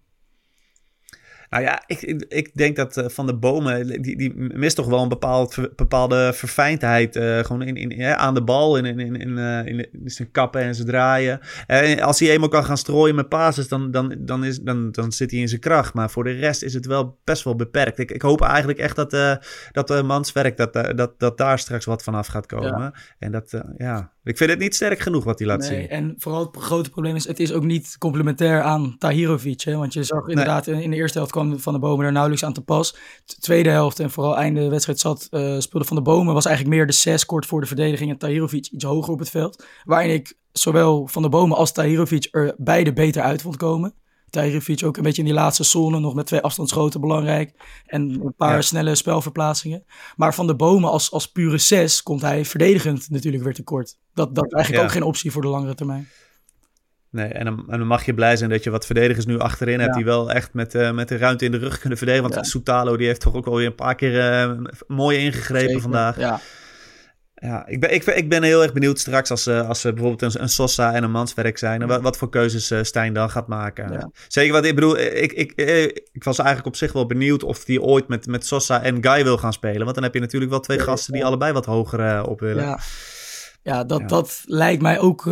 Nou 1.52 1.64
ja, 1.64 1.82
ik, 1.86 2.00
ik, 2.28 2.50
denk 2.54 2.76
dat 2.76 2.96
uh, 2.96 3.08
Van 3.08 3.26
de 3.26 3.34
Bomen, 3.34 4.02
die, 4.02 4.16
die 4.16 4.34
mist 4.34 4.76
toch 4.76 4.86
wel 4.86 5.02
een 5.02 5.08
bepaald, 5.08 5.56
bepaalde 5.76 6.32
verfijndheid. 6.34 7.16
Uh, 7.16 7.38
gewoon 7.38 7.62
in, 7.62 7.76
in, 7.76 8.04
aan 8.04 8.34
de 8.34 8.42
bal, 8.42 8.76
in, 8.76 8.84
in, 8.84 8.98
in, 8.98 9.16
in, 9.16 9.30
uh, 9.30 9.66
in, 9.66 9.88
zijn 10.04 10.30
kappen 10.30 10.60
en 10.60 10.74
zijn 10.74 10.86
draaien. 10.86 11.40
als 12.00 12.20
hij 12.20 12.30
eenmaal 12.30 12.48
kan 12.48 12.64
gaan 12.64 12.76
strooien 12.76 13.14
met 13.14 13.28
passes, 13.28 13.68
dan, 13.68 13.90
dan, 13.90 14.14
dan, 14.18 14.44
is, 14.44 14.60
dan, 14.60 14.90
dan 14.90 15.12
zit 15.12 15.30
hij 15.30 15.40
in 15.40 15.48
zijn 15.48 15.60
kracht. 15.60 15.94
Maar 15.94 16.10
voor 16.10 16.24
de 16.24 16.32
rest 16.32 16.62
is 16.62 16.74
het 16.74 16.86
wel 16.86 17.18
best 17.24 17.44
wel 17.44 17.56
beperkt. 17.56 17.98
Ik, 17.98 18.10
ik 18.10 18.22
hoop 18.22 18.40
eigenlijk 18.40 18.78
echt 18.78 18.96
dat, 18.96 19.10
dat 19.72 19.90
uh, 19.90 20.02
Manswerk, 20.02 20.56
dat, 20.56 20.72
dat, 20.72 21.12
dat 21.18 21.38
daar 21.38 21.58
straks 21.58 21.84
wat 21.84 22.02
vanaf 22.02 22.26
gaat 22.26 22.46
komen. 22.46 22.80
Ja. 22.80 22.94
En 23.18 23.32
dat, 23.32 23.62
ja, 23.76 24.12
ik 24.24 24.36
vind 24.36 24.50
het 24.50 24.58
niet 24.58 24.74
sterk 24.74 25.00
genoeg 25.00 25.24
wat 25.24 25.38
hij 25.38 25.48
laat 25.48 25.58
nee, 25.58 25.68
zien. 25.68 25.88
En 25.88 26.14
vooral 26.18 26.44
het 26.52 26.56
grote 26.56 26.90
probleem 26.90 27.16
is, 27.16 27.26
het 27.26 27.40
is 27.40 27.52
ook 27.52 27.64
niet 27.64 27.98
complementair 27.98 28.62
aan 28.62 28.96
Tahirovic. 28.98 29.60
Hè? 29.60 29.76
Want 29.76 29.92
je 29.92 30.02
zag 30.02 30.26
inderdaad, 30.26 30.66
in 30.66 30.90
de 30.90 30.96
eerste 30.96 31.18
helft 31.18 31.32
kwam 31.32 31.41
Van 31.60 31.72
de 31.72 31.78
Bomen 31.78 32.06
er 32.06 32.12
nauwelijks 32.12 32.44
aan 32.44 32.52
te 32.52 32.62
pas. 32.62 32.92
De 33.24 33.36
tweede 33.40 33.68
helft 33.68 34.00
en 34.00 34.10
vooral 34.10 34.36
einde 34.36 34.68
wedstrijd 34.68 34.98
zat, 34.98 35.28
uh, 35.30 35.58
speelde 35.58 35.86
Van 35.86 35.96
de 35.96 36.02
Bomen, 36.02 36.34
was 36.34 36.46
eigenlijk 36.46 36.76
meer 36.76 36.86
de 36.86 36.92
zes 36.92 37.26
kort 37.26 37.46
voor 37.46 37.60
de 37.60 37.66
verdediging. 37.66 38.10
En 38.10 38.18
Tahirovic 38.18 38.66
iets 38.66 38.84
hoger 38.84 39.12
op 39.12 39.18
het 39.18 39.30
veld. 39.30 39.64
Waarin 39.84 40.10
ik 40.10 40.38
zowel 40.52 41.06
Van 41.06 41.22
de 41.22 41.28
Bomen 41.28 41.56
als 41.56 41.72
Tahirovic 41.72 42.28
er 42.30 42.54
beide 42.58 42.92
beter 42.92 43.22
uit 43.22 43.42
vond 43.42 43.56
komen. 43.56 43.94
Tahirovic 44.30 44.84
ook 44.84 44.96
een 44.96 45.02
beetje 45.02 45.22
in 45.22 45.28
die 45.28 45.36
laatste 45.36 45.64
zone, 45.64 46.00
nog 46.00 46.14
met 46.14 46.26
twee 46.26 46.40
afstandsschoten 46.40 47.00
belangrijk. 47.00 47.54
En 47.86 48.02
een 48.02 48.34
paar 48.36 48.62
snelle 48.62 48.94
spelverplaatsingen. 48.94 49.84
Maar 50.16 50.34
van 50.34 50.46
de 50.46 50.56
bomen 50.56 50.90
als, 50.90 51.12
als 51.12 51.26
pure 51.26 51.58
zes 51.58 52.02
komt 52.02 52.20
hij 52.20 52.44
verdedigend 52.44 53.10
natuurlijk 53.10 53.44
weer 53.44 53.54
tekort. 53.54 53.98
Dat, 54.14 54.34
dat 54.34 54.44
is 54.44 54.52
eigenlijk 54.52 54.84
ook 54.84 54.92
geen 54.92 55.02
optie 55.02 55.30
voor 55.30 55.42
de 55.42 55.48
langere 55.48 55.74
termijn. 55.74 56.08
Nee, 57.12 57.28
en 57.28 57.44
dan, 57.44 57.64
en 57.68 57.78
dan, 57.78 57.86
mag 57.86 58.04
je 58.04 58.14
blij 58.14 58.36
zijn 58.36 58.50
dat 58.50 58.64
je 58.64 58.70
wat 58.70 58.86
verdedigers 58.86 59.26
nu 59.26 59.38
achterin 59.38 59.80
hebt 59.80 59.94
die 59.94 60.04
wel 60.04 60.30
echt 60.30 60.54
met, 60.54 60.74
uh, 60.74 60.92
met 60.92 61.08
de 61.08 61.16
ruimte 61.16 61.44
in 61.44 61.50
de 61.50 61.58
rug 61.58 61.78
kunnen 61.78 61.98
verdedigen. 61.98 62.30
Want 62.30 62.44
ja. 62.44 62.50
Soutalo 62.50 62.96
die 62.96 63.06
heeft 63.06 63.20
toch 63.20 63.34
ook 63.34 63.46
alweer 63.46 63.66
een 63.66 63.74
paar 63.74 63.94
keer 63.94 64.44
uh, 64.44 64.58
mooi 64.86 65.18
ingegrepen 65.18 65.66
Zeker. 65.66 65.82
vandaag. 65.82 66.18
Ja. 66.18 66.40
Ja, 67.34 67.66
ik 67.66 67.80
ben, 67.80 67.94
ik, 67.94 68.04
ik 68.04 68.28
ben 68.28 68.42
heel 68.42 68.62
erg 68.62 68.72
benieuwd 68.72 68.98
straks 68.98 69.30
als, 69.30 69.46
uh, 69.46 69.68
als 69.68 69.82
we 69.82 69.92
bijvoorbeeld 69.92 70.34
een, 70.34 70.42
een 70.42 70.48
Sosa 70.48 70.92
en 70.92 71.02
een 71.02 71.10
Manswerk 71.10 71.58
zijn. 71.58 71.86
Wat, 71.86 72.00
wat 72.00 72.16
voor 72.16 72.30
keuzes 72.30 72.70
uh, 72.70 72.82
Stijn 72.82 73.12
dan 73.12 73.30
gaat 73.30 73.46
maken. 73.46 73.92
Ja. 73.92 74.10
Zeker 74.28 74.52
wat 74.52 74.64
ik 74.64 74.74
bedoel, 74.74 74.98
ik, 74.98 75.32
ik, 75.32 75.52
ik, 75.56 76.02
ik, 76.12 76.24
was 76.24 76.38
eigenlijk 76.38 76.68
op 76.68 76.76
zich 76.76 76.92
wel 76.92 77.06
benieuwd 77.06 77.42
of 77.42 77.66
hij 77.66 77.78
ooit 77.78 78.08
met, 78.08 78.26
met 78.26 78.46
Sosa 78.46 78.82
en 78.82 79.04
Guy 79.04 79.24
wil 79.24 79.38
gaan 79.38 79.52
spelen. 79.52 79.82
Want 79.82 79.94
dan 79.94 80.02
heb 80.04 80.14
je 80.14 80.20
natuurlijk 80.20 80.50
wel 80.50 80.60
twee 80.60 80.78
gasten 80.78 81.12
die 81.12 81.24
allebei 81.24 81.52
wat 81.52 81.66
hoger 81.66 82.00
uh, 82.00 82.22
op 82.26 82.40
willen. 82.40 82.78
Ja. 83.62 83.74
Ja, 83.74 83.84
dat, 83.84 84.08
dat 84.08 84.42
lijkt 84.46 84.82
mij 84.82 84.98
ook 84.98 85.26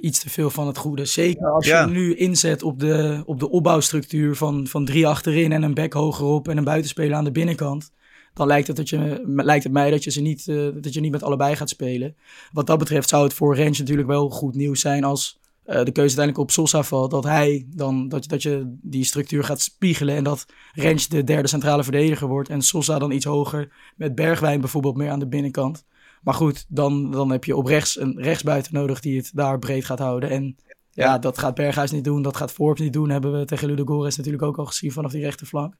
iets 0.00 0.18
te 0.18 0.30
veel 0.30 0.50
van 0.50 0.66
het 0.66 0.76
goede. 0.76 1.04
Zeker 1.04 1.50
als 1.50 1.66
je 1.66 1.86
nu 1.88 2.14
inzet 2.14 2.62
op 2.62 2.80
de, 2.80 3.22
op 3.26 3.40
de 3.40 3.50
opbouwstructuur 3.50 4.36
van, 4.36 4.66
van 4.66 4.84
drie 4.84 5.06
achterin 5.06 5.52
en 5.52 5.62
een 5.62 5.74
back 5.74 5.92
hogerop 5.92 6.48
en 6.48 6.56
een 6.56 6.64
buitenspeler 6.64 7.16
aan 7.16 7.24
de 7.24 7.32
binnenkant 7.32 7.90
dan 8.36 8.46
lijkt 8.46 8.66
het, 8.66 8.76
dat 8.76 8.88
je, 8.88 9.22
lijkt 9.26 9.64
het 9.64 9.72
mij 9.72 9.90
dat 9.90 10.04
je, 10.04 10.10
ze 10.10 10.20
niet, 10.20 10.46
uh, 10.46 10.68
dat 10.74 10.94
je 10.94 11.00
niet 11.00 11.10
met 11.10 11.22
allebei 11.22 11.56
gaat 11.56 11.68
spelen. 11.68 12.16
Wat 12.52 12.66
dat 12.66 12.78
betreft 12.78 13.08
zou 13.08 13.24
het 13.24 13.34
voor 13.34 13.54
Rens 13.54 13.78
natuurlijk 13.78 14.08
wel 14.08 14.30
goed 14.30 14.54
nieuws 14.54 14.80
zijn 14.80 15.04
als 15.04 15.40
uh, 15.40 15.74
de 15.74 15.92
keuze 15.92 16.16
uiteindelijk 16.18 16.38
op 16.38 16.50
Sosa 16.50 16.82
valt. 16.82 17.10
Dat 17.10 17.24
hij 17.24 17.66
dan, 17.68 18.08
dat, 18.08 18.28
dat 18.28 18.42
je 18.42 18.76
die 18.82 19.04
structuur 19.04 19.44
gaat 19.44 19.60
spiegelen 19.60 20.16
en 20.16 20.24
dat 20.24 20.46
Rens 20.72 21.08
de 21.08 21.24
derde 21.24 21.48
centrale 21.48 21.82
verdediger 21.82 22.28
wordt 22.28 22.48
en 22.48 22.62
Sosa 22.62 22.98
dan 22.98 23.10
iets 23.10 23.24
hoger 23.24 23.72
met 23.96 24.14
Bergwijn 24.14 24.60
bijvoorbeeld 24.60 24.96
meer 24.96 25.10
aan 25.10 25.18
de 25.18 25.28
binnenkant. 25.28 25.84
Maar 26.26 26.34
goed, 26.34 26.64
dan, 26.68 27.10
dan 27.10 27.30
heb 27.30 27.44
je 27.44 27.56
op 27.56 27.66
rechts 27.66 28.00
een 28.00 28.22
rechtsbuiten 28.22 28.74
nodig 28.74 29.00
die 29.00 29.16
het 29.16 29.30
daar 29.34 29.58
breed 29.58 29.84
gaat 29.84 29.98
houden. 29.98 30.30
En 30.30 30.56
ja, 30.90 31.18
dat 31.18 31.38
gaat 31.38 31.54
Berghuis 31.54 31.90
niet 31.90 32.04
doen, 32.04 32.22
dat 32.22 32.36
gaat 32.36 32.52
Forbes 32.52 32.80
niet 32.80 32.92
doen. 32.92 33.10
Hebben 33.10 33.38
we 33.38 33.44
tegen 33.44 33.68
Ludogorets 33.68 34.16
natuurlijk 34.16 34.42
ook 34.42 34.58
al 34.58 34.64
gezien 34.64 34.92
vanaf 34.92 35.10
die 35.10 35.22
rechterflank. 35.22 35.74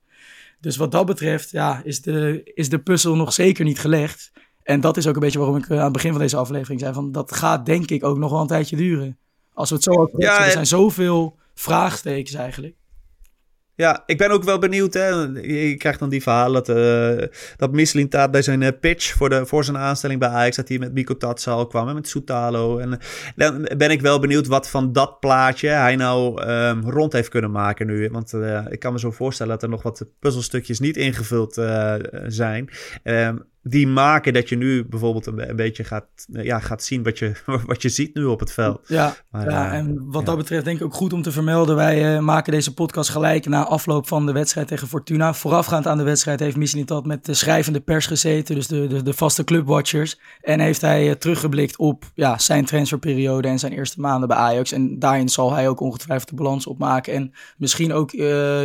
Dus 0.60 0.76
wat 0.76 0.92
dat 0.92 1.06
betreft 1.06 1.50
ja, 1.50 1.80
is, 1.84 2.02
de, 2.02 2.50
is 2.54 2.68
de 2.68 2.78
puzzel 2.78 3.16
nog 3.16 3.32
zeker 3.32 3.64
niet 3.64 3.78
gelegd. 3.78 4.32
En 4.62 4.80
dat 4.80 4.96
is 4.96 5.06
ook 5.06 5.14
een 5.14 5.20
beetje 5.20 5.38
waarom 5.38 5.56
ik 5.56 5.68
eh, 5.68 5.78
aan 5.78 5.84
het 5.84 5.92
begin 5.92 6.10
van 6.10 6.20
deze 6.20 6.36
aflevering 6.36 6.80
zei: 6.80 6.94
van 6.94 7.12
dat 7.12 7.32
gaat 7.32 7.66
denk 7.66 7.90
ik 7.90 8.04
ook 8.04 8.18
nog 8.18 8.30
wel 8.30 8.40
een 8.40 8.46
tijdje 8.46 8.76
duren. 8.76 9.18
Als 9.52 9.68
we 9.68 9.74
het 9.74 9.84
zo 9.84 10.10
ja, 10.16 10.44
er 10.44 10.50
zijn 10.50 10.66
zoveel 10.66 11.36
vraagtekens 11.54 12.34
eigenlijk. 12.34 12.74
Ja, 13.76 14.02
ik 14.06 14.18
ben 14.18 14.30
ook 14.30 14.42
wel 14.42 14.58
benieuwd. 14.58 14.94
Hè. 14.94 15.08
Je 15.08 15.76
krijgt 15.76 15.98
dan 15.98 16.08
die 16.08 16.22
verhalen 16.22 16.64
dat, 16.64 16.76
uh, 16.76 17.28
dat 17.56 18.30
bij 18.30 18.42
zijn 18.42 18.60
uh, 18.60 18.68
pitch 18.80 19.14
voor, 19.14 19.28
de, 19.28 19.46
voor 19.46 19.64
zijn 19.64 19.78
aanstelling 19.78 20.20
bij 20.20 20.28
Ajax... 20.28 20.56
dat 20.56 20.68
hij 20.68 20.78
met 20.78 20.92
Miko 20.92 21.16
Tatsal 21.16 21.66
kwam 21.66 21.88
en 21.88 21.94
met 21.94 22.08
Soutalo. 22.08 22.78
En 22.78 22.98
dan 23.36 23.68
ben 23.76 23.90
ik 23.90 24.00
wel 24.00 24.20
benieuwd 24.20 24.46
wat 24.46 24.70
van 24.70 24.92
dat 24.92 25.20
plaatje 25.20 25.68
hij 25.68 25.96
nou 25.96 26.42
um, 26.50 26.90
rond 26.90 27.12
heeft 27.12 27.28
kunnen 27.28 27.50
maken 27.50 27.86
nu. 27.86 28.08
Want 28.10 28.32
ik 28.68 28.78
kan 28.78 28.92
me 28.92 28.98
zo 28.98 29.10
voorstellen 29.10 29.52
dat 29.52 29.62
er 29.62 29.68
nog 29.68 29.82
wat 29.82 30.06
puzzelstukjes 30.18 30.80
niet 30.80 30.96
ingevuld 30.96 31.62
zijn. 32.26 32.68
Um, 33.04 33.44
die 33.68 33.86
maken 33.86 34.32
dat 34.32 34.48
je 34.48 34.56
nu 34.56 34.84
bijvoorbeeld 34.84 35.26
een, 35.26 35.48
een, 35.48 35.56
beetje 35.56 35.84
gaat, 35.84 36.06
ja, 36.26 36.58
gaat 36.58 36.82
zien 36.82 37.02
wat 37.02 37.18
je, 37.18 37.32
wat 37.66 37.82
je 37.82 37.88
ziet 37.88 38.14
nu 38.14 38.24
op 38.24 38.40
het 38.40 38.52
veld. 38.52 38.80
Ja, 38.88 39.16
maar, 39.30 39.50
ja 39.50 39.72
uh, 39.72 39.78
en 39.78 40.10
wat 40.10 40.26
dat 40.26 40.36
betreft 40.36 40.64
denk 40.64 40.78
ik 40.78 40.84
ook 40.84 40.94
goed 40.94 41.12
om 41.12 41.22
te 41.22 41.32
vermelden. 41.32 41.76
Wij 41.76 42.14
uh, 42.14 42.20
maken 42.20 42.52
deze 42.52 42.74
podcast 42.74 43.10
gelijk 43.10 43.46
na 43.46 43.64
afloop 43.64 44.08
van 44.08 44.26
de 44.26 44.32
wedstrijd 44.32 44.68
tegen 44.68 44.88
Fortuna. 44.88 45.34
Voorafgaand 45.34 45.86
aan 45.86 45.98
de 45.98 46.04
wedstrijd 46.04 46.40
heeft 46.40 46.56
Mislintat 46.56 47.06
met 47.06 47.24
de 47.24 47.34
schrijvende 47.34 47.80
pers 47.80 48.06
gezeten, 48.06 48.54
dus 48.54 48.66
de, 48.66 48.86
de, 48.86 49.02
de 49.02 49.14
vaste 49.14 49.44
clubwatchers. 49.44 50.18
En 50.40 50.60
heeft 50.60 50.80
hij 50.80 51.06
uh, 51.06 51.12
teruggeblikt 51.12 51.76
op 51.76 52.04
ja, 52.14 52.38
zijn 52.38 52.64
transferperiode 52.64 53.48
en 53.48 53.58
zijn 53.58 53.72
eerste 53.72 54.00
maanden 54.00 54.28
bij 54.28 54.36
Ajax. 54.36 54.72
En 54.72 54.98
daarin 54.98 55.28
zal 55.28 55.52
hij 55.52 55.68
ook 55.68 55.80
ongetwijfeld 55.80 56.28
de 56.28 56.36
balans 56.36 56.66
opmaken. 56.66 57.12
En 57.12 57.32
misschien 57.56 57.92
ook 57.92 58.12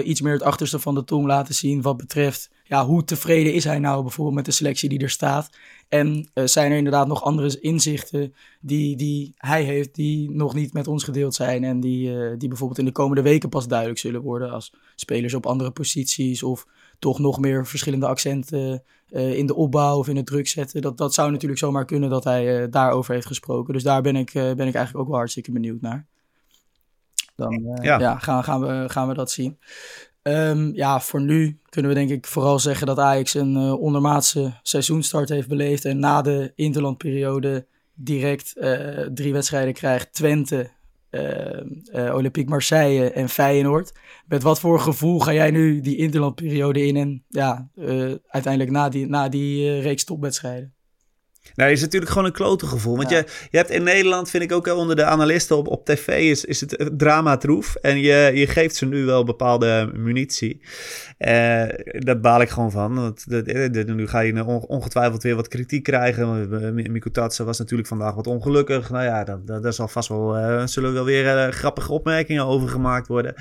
iets 0.04 0.22
meer 0.22 0.34
het 0.34 0.44
achterste 0.44 0.80
van 0.80 0.96
de 0.96 1.04
tong 1.04 1.26
laten 1.26 1.56
zien 1.56 1.82
wat 1.82 1.98
betreft 1.98 2.50
ja, 2.72 2.86
hoe 2.86 3.04
tevreden 3.04 3.54
is 3.54 3.64
hij 3.64 3.80
nou 3.80 4.02
bijvoorbeeld 4.02 4.36
met 4.36 4.46
de 4.46 4.52
selectie 4.52 4.90
die 4.90 5.00
er 5.00 5.10
staat? 5.10 5.50
En 5.90 6.30
uh, 6.34 6.46
zijn 6.46 6.72
er 6.72 6.78
inderdaad 6.78 7.08
nog 7.08 7.24
andere 7.24 7.60
inzichten 7.62 8.34
die, 8.62 8.96
die 8.96 9.34
hij 9.38 9.64
heeft, 9.64 9.96
die 9.96 10.30
nog 10.30 10.54
niet 10.54 10.74
met 10.74 10.88
ons 10.88 11.04
gedeeld 11.04 11.36
zijn 11.36 11.64
en 11.64 11.80
die, 11.80 12.10
uh, 12.10 12.34
die 12.38 12.48
bijvoorbeeld 12.48 12.80
in 12.80 12.86
de 12.86 12.92
komende 12.92 13.22
weken 13.22 13.50
pas 13.50 13.68
duidelijk 13.68 14.00
zullen 14.00 14.22
worden 14.22 14.52
als 14.52 14.74
spelers 14.96 15.34
op 15.34 15.46
andere 15.46 15.72
posities 15.72 16.44
of 16.44 16.68
toch 17.00 17.20
nog 17.20 17.40
meer 17.40 17.68
verschillende 17.68 18.08
accenten 18.08 18.84
uh, 19.10 19.38
in 19.38 19.46
de 19.46 19.56
opbouw 19.56 19.98
of 19.98 20.08
in 20.08 20.16
het 20.16 20.26
druk 20.26 20.48
zetten. 20.48 20.82
Dat, 20.82 20.98
dat 20.98 21.14
zou 21.14 21.32
natuurlijk 21.32 21.60
zomaar 21.60 21.86
kunnen 21.86 22.10
dat 22.10 22.24
hij 22.24 22.70
daarover 22.70 23.14
heeft 23.14 23.28
gesproken. 23.28 23.74
Dus 23.74 23.84
daar 23.84 24.02
ben 24.02 24.16
ik, 24.16 24.32
ben 24.34 24.68
ik 24.68 24.76
eigenlijk 24.76 24.98
ook 24.98 25.08
wel 25.08 25.18
hartstikke 25.18 25.52
benieuwd 25.52 25.82
naar. 25.82 26.06
Dan 27.36 27.78
ja. 27.82 28.00
ja. 28.00 28.18
gaan, 28.18 28.44
gaan, 28.44 28.62
we, 28.62 28.90
gaan 28.90 29.08
we 29.08 29.14
dat 29.14 29.32
zien. 29.32 29.58
Um, 30.24 30.76
ja, 30.76 31.00
voor 31.00 31.22
nu 31.22 31.60
kunnen 31.70 31.92
we 31.92 31.98
denk 31.98 32.10
ik 32.10 32.28
vooral 32.28 32.60
zeggen 32.60 32.88
dat 32.88 33.00
Ajax 33.00 33.34
een 33.34 33.56
uh, 33.56 33.82
ondermaatse 33.82 34.60
seizoenstart 34.62 35.30
heeft 35.30 35.48
beleefd. 35.48 35.86
En 35.86 36.00
na 36.00 36.22
de 36.22 36.52
interlandperiode 36.56 37.66
direct 37.94 38.54
uh, 38.58 39.00
drie 39.14 39.34
wedstrijden 39.34 39.74
krijgt. 39.74 40.14
Twente, 40.14 40.70
uh, 41.12 42.16
Olympique 42.16 42.50
Marseille 42.50 43.12
en 43.12 43.30
Feyenoord. 43.30 43.92
Met 44.28 44.44
wat 44.44 44.60
voor 44.60 44.80
gevoel 44.80 45.20
ga 45.20 45.34
jij 45.34 45.52
nu 45.52 45.82
die 45.82 45.98
interlandperiode 45.98 46.86
in 46.86 46.96
en 46.96 47.24
ja, 47.28 47.70
uiteindelijk 48.28 48.72
na 48.72 48.90
die, 48.90 49.08
na 49.08 49.30
die 49.30 49.80
reeks 49.80 50.04
topwedstrijden? 50.04 50.74
Nou, 51.56 51.72
is 51.72 51.82
natuurlijk 51.82 52.12
gewoon 52.12 52.28
een 52.28 52.34
klote 52.34 52.66
gevoel. 52.66 52.98
Want 52.98 53.10
je, 53.10 53.26
je 53.52 53.58
hebt 53.58 53.70
in 53.70 53.84
Nederland, 53.84 54.30
vind 54.30 54.44
ik 54.44 54.52
ook 54.52 54.68
onder 54.68 54.96
de 54.96 55.04
analisten 55.04 55.58
op, 55.58 55.68
op 55.68 55.86
tv, 55.86 56.08
is, 56.08 56.46
is 56.46 56.62
het 56.62 56.90
drama 56.98 57.38
troef. 57.38 57.76
En 57.76 58.00
je, 58.00 58.32
je 58.34 58.48
geeft 58.48 58.76
ze 58.76 58.86
nu 58.86 59.06
wel 59.06 59.24
bepaalde 59.24 59.92
munitie. 59.96 60.62
Uh, 61.20 61.64
dat 61.84 62.22
baal 62.22 62.42
ik 62.42 62.50
gewoon 62.50 62.72
van. 62.72 62.96
Want 62.96 63.26
nu 63.86 64.08
ga 64.08 64.20
je 64.20 64.46
ongetwijfeld 64.68 65.24
weer 65.24 65.36
wat 65.36 65.48
kritiek 65.48 65.84
krijgen. 65.84 66.50
Miku 66.92 67.12
Tatsen 67.12 67.46
was 67.46 67.60
natuurlijk 67.60 67.90
vandaag 67.90 68.16
wat 68.16 68.28
ongelukkig. 68.28 68.90
Nou 68.90 69.04
ja, 69.04 69.40
daar 69.46 69.74
zal 69.74 69.88
vast 69.88 70.10
wel, 70.10 70.38
uh, 70.38 70.66
zullen 70.66 70.94
wel 70.94 71.06
weer 71.06 71.48
uh, 71.48 71.54
grappige 71.54 71.92
opmerkingen 71.92 72.46
over 72.46 72.70
gemaakt 72.70 73.08
worden. 73.08 73.34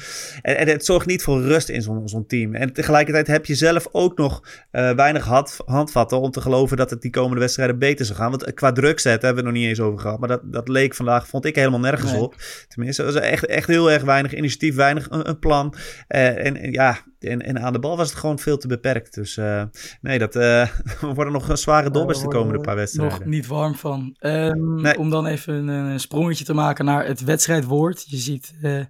En, 0.42 0.56
en 0.56 0.68
het 0.68 0.84
zorgt 0.84 1.06
niet 1.06 1.22
voor 1.22 1.42
rust 1.42 1.68
in 1.68 1.82
zo'n 1.82 2.08
zo'n 2.08 2.26
team. 2.26 2.54
En 2.54 2.72
tegelijkertijd 2.72 3.26
heb 3.26 3.46
je 3.46 3.54
zelf 3.54 3.88
ook 3.92 4.16
nog 4.16 4.42
weinig 4.70 5.24
hand, 5.24 5.56
handvatten 5.64 6.20
om 6.20 6.30
te 6.30 6.40
geloven 6.40 6.76
dat 6.76 6.90
het 6.90 7.02
die 7.02 7.10
komende 7.10 7.40
wedstrijden 7.40 7.78
beter 7.78 7.89
beter 7.90 8.06
zou 8.06 8.18
gaan. 8.18 8.30
Want 8.30 8.54
qua 8.54 8.72
druk 8.72 9.00
zetten 9.00 9.26
hebben 9.26 9.44
we 9.44 9.50
het 9.50 9.58
nog 9.58 9.68
niet 9.68 9.78
eens 9.78 9.86
over 9.86 10.00
gehad. 10.00 10.18
Maar 10.18 10.28
dat, 10.28 10.40
dat 10.44 10.68
leek 10.68 10.94
vandaag, 10.94 11.26
vond 11.26 11.44
ik 11.44 11.54
helemaal 11.54 11.80
nergens 11.80 12.12
Nee. 12.12 12.20
op. 12.20 12.34
Tenminste, 12.68 13.04
was 13.04 13.14
echt, 13.14 13.46
echt 13.46 13.66
heel 13.66 13.90
erg 13.90 14.02
weinig 14.02 14.34
initiatief, 14.34 14.74
weinig 14.74 15.06
een, 15.10 15.28
een 15.28 15.38
plan. 15.38 15.74
Eh, 16.08 16.46
en, 16.46 16.56
en 16.56 16.72
ja, 16.72 16.98
en, 17.18 17.42
en 17.42 17.60
aan 17.60 17.72
de 17.72 17.78
bal 17.78 17.96
was 17.96 18.10
het 18.10 18.18
gewoon 18.18 18.38
veel 18.38 18.56
te 18.56 18.68
beperkt. 18.68 19.14
Dus 19.14 19.36
eh, 19.36 19.62
nee, 20.00 20.18
dat 20.18 20.36
eh, 20.36 20.68
worden 21.14 21.32
nog 21.32 21.58
zware 21.58 21.90
dobbers 21.90 22.20
de 22.20 22.28
komende 22.28 22.60
paar 22.60 22.74
we 22.74 22.80
wedstrijden. 22.80 23.18
Nog 23.18 23.26
niet 23.26 23.46
warm 23.46 23.74
van. 23.74 24.16
Ehm, 24.18 24.74
Nee. 24.80 24.98
Om 24.98 25.10
dan 25.10 25.26
even 25.26 25.54
een, 25.54 25.68
een 25.68 26.00
sprongetje 26.00 26.44
te 26.44 26.54
maken 26.54 26.84
naar 26.84 27.06
het 27.06 27.24
wedstrijdwoord. 27.24 28.04
Je 28.08 28.16
ziet, 28.16 28.52
eh, 28.62 28.80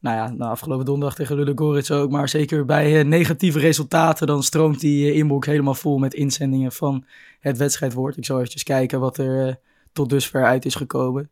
nou 0.00 0.16
ja, 0.16 0.28
nou, 0.30 0.50
afgelopen 0.50 0.84
donderdag 0.84 1.16
tegen 1.16 1.36
Ludogorets 1.36 1.90
ook. 1.90 2.10
Maar 2.10 2.28
zeker 2.28 2.64
bij 2.64 2.98
eh, 2.98 3.04
negatieve 3.04 3.58
resultaten, 3.58 4.26
dan 4.26 4.42
stroomt 4.42 4.80
die 4.80 5.10
eh, 5.10 5.16
inbox 5.16 5.46
helemaal 5.46 5.74
vol 5.74 5.98
met 5.98 6.14
inzendingen 6.14 6.72
van 6.72 7.04
het 7.40 7.56
wedstrijdwoord. 7.56 8.16
Ik 8.16 8.24
zal 8.24 8.36
eventjes 8.36 8.62
kijken 8.62 9.00
wat 9.00 9.18
er 9.18 9.48
eh, 9.48 9.54
tot 9.92 10.08
dusver 10.10 10.44
uit 10.44 10.64
is 10.64 10.74
gekomen. 10.74 11.30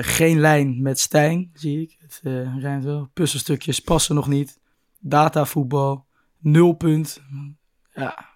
Geen 0.00 0.40
lijn 0.40 0.82
met 0.82 1.00
Stijn, 1.00 1.50
zie 1.54 1.80
ik. 1.80 1.96
Het 2.00 2.20
eh, 2.22 2.58
rijmt 2.58 2.84
wel. 2.84 3.08
Puzzelstukjes 3.12 3.80
passen 3.80 4.14
nog 4.14 4.28
niet. 4.28 4.58
Datavoetbal, 5.00 6.04
nul 6.38 6.72
punt. 6.72 7.22
Ja. 7.94 8.32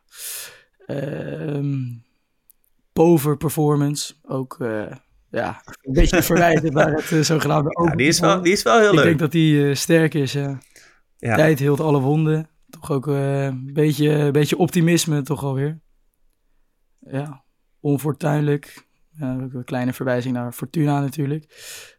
Pover 2.92 3.36
performance, 3.36 4.14
ook 4.22 4.58
ja, 5.30 5.62
een 5.82 5.92
beetje 5.92 6.22
verwijten 6.22 6.72
naar 6.72 6.92
het 6.92 7.12
eh, 7.12 7.20
zogenaamde 7.20 7.84
Ja, 7.84 7.94
die, 7.94 8.06
is 8.06 8.20
wel, 8.20 8.42
die 8.42 8.52
is 8.52 8.62
wel 8.62 8.78
heel 8.78 8.88
Ik 8.88 8.94
leuk. 8.94 9.04
denk 9.04 9.18
dat 9.18 9.32
die 9.32 9.68
eh, 9.68 9.74
sterk 9.74 10.14
is, 10.14 10.32
ja. 10.32 10.58
Ja. 11.16 11.34
Tijd 11.36 11.58
hield 11.58 11.80
alle 11.80 12.00
wonden. 12.00 12.48
Toch 12.70 12.90
ook 12.90 13.08
eh, 13.08 13.44
een 13.44 13.70
beetje, 13.72 14.08
een 14.08 14.32
beetje 14.32 14.56
optimisme 14.56 15.22
toch 15.22 15.42
alweer. 15.44 15.80
Ja, 17.00 17.44
onfortuinlijk. 17.80 18.86
Ja, 19.10 19.40
ook 19.42 19.52
een 19.52 19.64
kleine 19.64 19.92
verwijzing 19.92 20.34
naar 20.34 20.52
Fortuna 20.52 21.00
natuurlijk. 21.00 21.44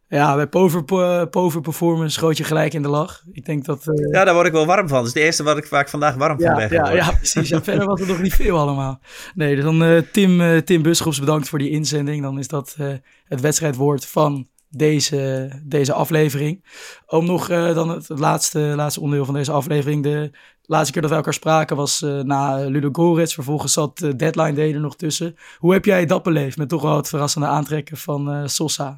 Ja, 0.10 0.36
bij 0.36 0.48
Pover, 0.48 0.84
po- 0.84 1.26
Pover 1.26 1.62
Performance 1.62 2.14
schoot 2.14 2.38
je 2.38 2.44
gelijk 2.44 2.74
in 2.74 2.82
de 2.82 2.88
lach. 2.88 3.24
Ik 3.32 3.46
denk 3.46 3.66
dat... 3.66 3.88
eh, 3.88 4.12
Ja, 4.12 4.24
daar 4.24 4.34
word 4.34 4.46
ik 4.46 4.52
wel 4.52 4.66
warm 4.66 4.88
van. 4.88 4.98
Dat 4.98 5.08
is 5.08 5.14
het 5.14 5.24
eerste 5.24 5.44
wat 5.44 5.58
ik, 5.58 5.66
waar 5.66 5.82
ik 5.82 5.88
vandaag 5.90 6.16
warm 6.16 6.40
van 6.42 6.56
ben 6.56 6.70
ja, 6.74 6.92
ja, 6.96 7.12
precies. 7.12 7.52
En 7.52 7.64
verder 7.64 7.88
was 7.88 8.00
het 8.00 8.10
nog 8.10 8.22
niet 8.22 8.34
veel 8.34 8.58
allemaal. 8.58 9.00
Nee, 9.36 9.56
dus 9.56 9.64
dan 9.64 9.84
eh, 9.84 10.02
Tim, 10.12 10.42
eh 10.42 10.58
Tim 10.58 10.82
Buschops 10.82 11.20
bedankt 11.20 11.50
voor 11.50 11.60
die 11.60 11.70
inzending. 11.70 12.22
Dan 12.22 12.40
is 12.40 12.48
dat 12.48 12.76
eh, 12.78 12.88
het 13.26 13.42
wedstrijdwoord 13.42 14.06
van 14.06 14.48
deze, 14.70 15.50
deze 15.66 15.94
aflevering. 15.94 16.66
Om 17.08 17.26
nog 17.26 17.50
eh, 17.50 17.74
dan 17.74 17.90
het, 17.90 18.10
laatste, 18.10 18.60
laatste 18.60 19.02
onderdeel 19.02 19.26
van 19.26 19.34
deze 19.34 19.52
aflevering. 19.52 20.04
De 20.04 20.32
laatste 20.62 20.92
keer 20.94 21.02
dat 21.02 21.12
we 21.12 21.18
elkaar 21.18 21.34
spraken 21.34 21.76
was 21.76 22.02
eh, 22.02 22.20
na 22.20 22.56
Ludo 22.66 22.90
Gorets. 22.92 23.34
Vervolgens 23.34 23.74
zat 23.74 24.02
eh, 24.02 24.10
Deadline 24.16 24.54
Day 24.54 24.74
er 24.74 24.80
nog 24.80 24.96
tussen. 24.96 25.36
Hoe 25.58 25.74
heb 25.74 25.86
jij 25.86 26.06
dat 26.06 26.24
beleefd 26.24 26.58
met 26.58 26.70
toch 26.70 26.82
wel 26.82 26.96
het 26.98 27.08
verrassende 27.10 27.48
aantrekken 27.48 27.98
van 27.98 28.32
eh, 28.32 28.42
Sosa? 28.46 28.98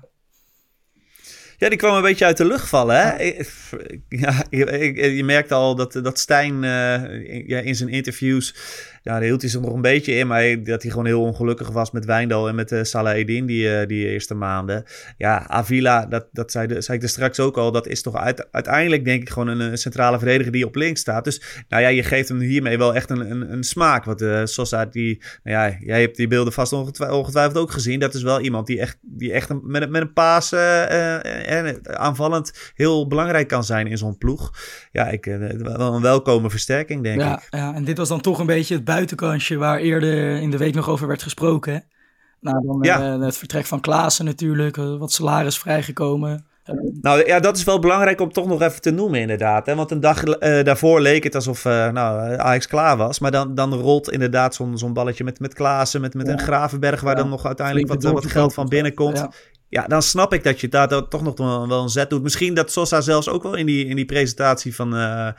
Ja, 1.62 1.70
die 1.70 1.78
kwam 1.78 1.96
een 1.96 2.02
beetje 2.02 2.26
uit 2.26 2.38
de 2.38 2.46
lucht 2.46 2.70
vallen. 2.70 2.96
Hè? 3.02 3.18
Ik- 3.24 3.50
Ja, 4.10 4.44
je, 4.50 5.16
je 5.16 5.24
merkt 5.24 5.52
al 5.52 5.76
dat, 5.76 5.94
dat 5.94 6.20
Stijn 6.20 6.64
eh, 6.64 7.04
in- 7.04 7.44
ja, 7.48 7.60
in 7.60 7.76
zijn 7.76 7.90
interviews... 7.90 8.56
Ja, 9.04 9.12
daar 9.14 9.22
hield 9.22 9.42
hij 9.42 9.50
zich 9.50 9.62
nog 9.62 9.74
een 9.74 9.82
beetje 9.82 10.14
in. 10.16 10.28
Maar 10.28 10.64
dat 10.64 10.82
hij 10.82 10.92
gewoon 10.92 11.06
heel 11.06 11.22
ongelukkig 11.22 11.70
was 11.70 11.92
met 11.92 12.06
Wijndal 12.06 12.48
en 12.48 12.56
met 12.56 12.72
uh, 12.72 12.84
Salah 12.84 13.18
Eddin 13.18 13.46
die, 13.46 13.76
eh, 13.76 13.88
die 13.88 14.08
eerste 14.08 14.34
maanden. 14.34 14.84
Ja, 15.18 15.48
Avila, 15.48 16.06
dat, 16.06 16.26
dat 16.32 16.52
zei, 16.52 16.68
de, 16.68 16.82
zei 16.82 16.98
ik 16.98 17.04
er 17.04 17.10
straks 17.10 17.40
ook 17.40 17.58
al. 17.58 17.72
Dat 17.72 17.88
is 17.88 18.02
toch 18.02 18.16
uit, 18.16 18.48
uiteindelijk 18.52 19.06
denk 19.06 19.22
ik 19.22 19.30
gewoon 19.30 19.48
een, 19.48 19.78
centrale 19.78 20.18
verdediger 20.18 20.52
die 20.52 20.66
op 20.66 20.76
links 20.76 21.00
staat. 21.02 21.24
Dus 21.24 21.42
nou 21.70 21.82
ja, 21.84 21.88
je 21.88 22.04
geeft 22.04 22.30
hem 22.30 22.40
hiermee 22.40 22.78
wel 22.78 22.96
echt 22.96 23.10
een, 23.10 23.32
een, 23.32 23.52
een 23.54 23.64
smaak. 23.64 24.04
Want 24.06 24.22
eh 24.22 24.42
Sosa, 24.44 24.86
die, 24.86 25.22
nou 25.44 25.58
ja, 25.58 25.78
jij 25.80 26.02
hebt 26.02 26.16
die 26.18 26.28
beelden 26.28 26.54
vast 26.54 26.74
ongetwijfeld, 26.74 27.20
ongetwijfeld 27.20 27.58
ook 27.58 27.72
gezien. 27.72 28.00
Dat 28.00 28.14
is 28.14 28.24
wel 28.24 28.40
iemand 28.42 28.68
die 28.68 28.80
echt, 28.80 28.98
die 29.02 29.32
echt 29.34 29.50
een, 29.50 29.62
met, 29.64 29.82
een- 29.82 29.92
met 29.92 30.02
een 30.02 30.14
paas 30.14 30.54
aanvallend 31.84 32.72
heel 32.76 33.08
belangrijk 33.08 33.48
kan 33.48 33.64
zijn 33.64 33.88
in 33.88 33.98
zo'n 33.98 34.18
ploeg. 34.18 34.52
Ja, 34.92 35.08
ik, 35.08 35.26
wel 35.58 35.94
een 35.94 36.02
welkome 36.02 36.50
versterking, 36.50 37.04
denk 37.04 37.20
ja, 37.22 37.34
ik. 37.38 37.48
ja, 37.50 37.74
en 37.76 37.84
dit 37.84 37.98
was 37.98 38.08
dan 38.08 38.22
toch 38.22 38.40
een 38.40 38.46
beetje 38.46 38.76
het 38.76 38.84
buitenkansje 38.94 39.58
waar 39.58 39.78
eerder 39.80 40.42
in 40.42 40.52
de 40.52 40.58
week 40.58 40.76
nog 40.76 40.90
over 40.90 41.08
werd 41.08 41.24
gesproken. 41.24 41.84
Nou, 42.40 42.66
dan 42.66 42.78
Ja. 42.82 43.14
eh, 43.14 43.20
het 43.22 43.38
vertrek 43.38 43.66
van 43.66 43.80
Klaassen 43.82 44.26
natuurlijk, 44.26 44.78
eh, 44.78 44.98
wat 44.98 45.12
salaris 45.12 45.60
vrijgekomen. 45.60 46.46
Nou 47.02 47.26
ja, 47.26 47.40
dat 47.40 47.58
is 47.58 47.64
wel 47.64 47.80
belangrijk 47.80 48.22
om 48.22 48.32
toch 48.32 48.48
nog 48.48 48.62
even 48.62 48.82
te 48.82 48.92
noemen 48.92 49.20
inderdaad. 49.20 49.66
Hè? 49.66 49.76
Want 49.76 49.92
een 49.92 50.00
dag 50.00 50.24
eh, 50.24 50.64
daarvoor 50.64 51.02
leek 51.02 51.24
het 51.24 51.36
alsof 51.36 51.64
nou, 51.64 52.36
Ajax 52.38 52.68
klaar 52.68 52.98
was. 52.98 53.20
Maar 53.20 53.32
dan, 53.32 53.56
dan 53.56 53.74
rolt 53.74 54.12
inderdaad 54.12 54.56
zo'n 54.56 54.78
zo'n 54.78 54.94
balletje 54.94 55.24
met, 55.24 55.40
met 55.40 55.54
Klaassen, 55.54 56.02
met, 56.02 56.14
met 56.14 56.28
Ja. 56.28 56.34
een 56.34 56.40
Gravenberg... 56.40 57.02
waar 57.02 57.16
Ja. 57.16 57.22
dan 57.22 57.30
nog 57.30 57.46
uiteindelijk 57.46 57.88
wat, 57.88 58.04
wat 58.04 58.26
geld 58.26 58.54
van 58.54 58.68
binnenkomt. 58.68 59.28
Ja. 59.72 59.88
Dan 59.88 60.02
snap 60.02 60.34
ik 60.34 60.44
dat 60.44 60.60
je 60.60 60.68
daar 60.68 60.88
dan 60.88 61.08
toch 61.08 61.22
nog 61.22 61.38
wel 61.68 61.82
een 61.82 61.90
zet 61.90 62.10
doet. 62.10 62.22
Misschien 62.22 62.54
dat 62.54 62.72
Sosa 62.72 63.02
zelfs 63.02 63.30
ook 63.30 63.44
wel 63.44 63.56
in 63.56 63.66
die, 63.66 63.86
in 63.86 63.96
die 63.96 64.06
presentatie 64.06 64.76
van, 64.76 64.96
eh 64.96 65.30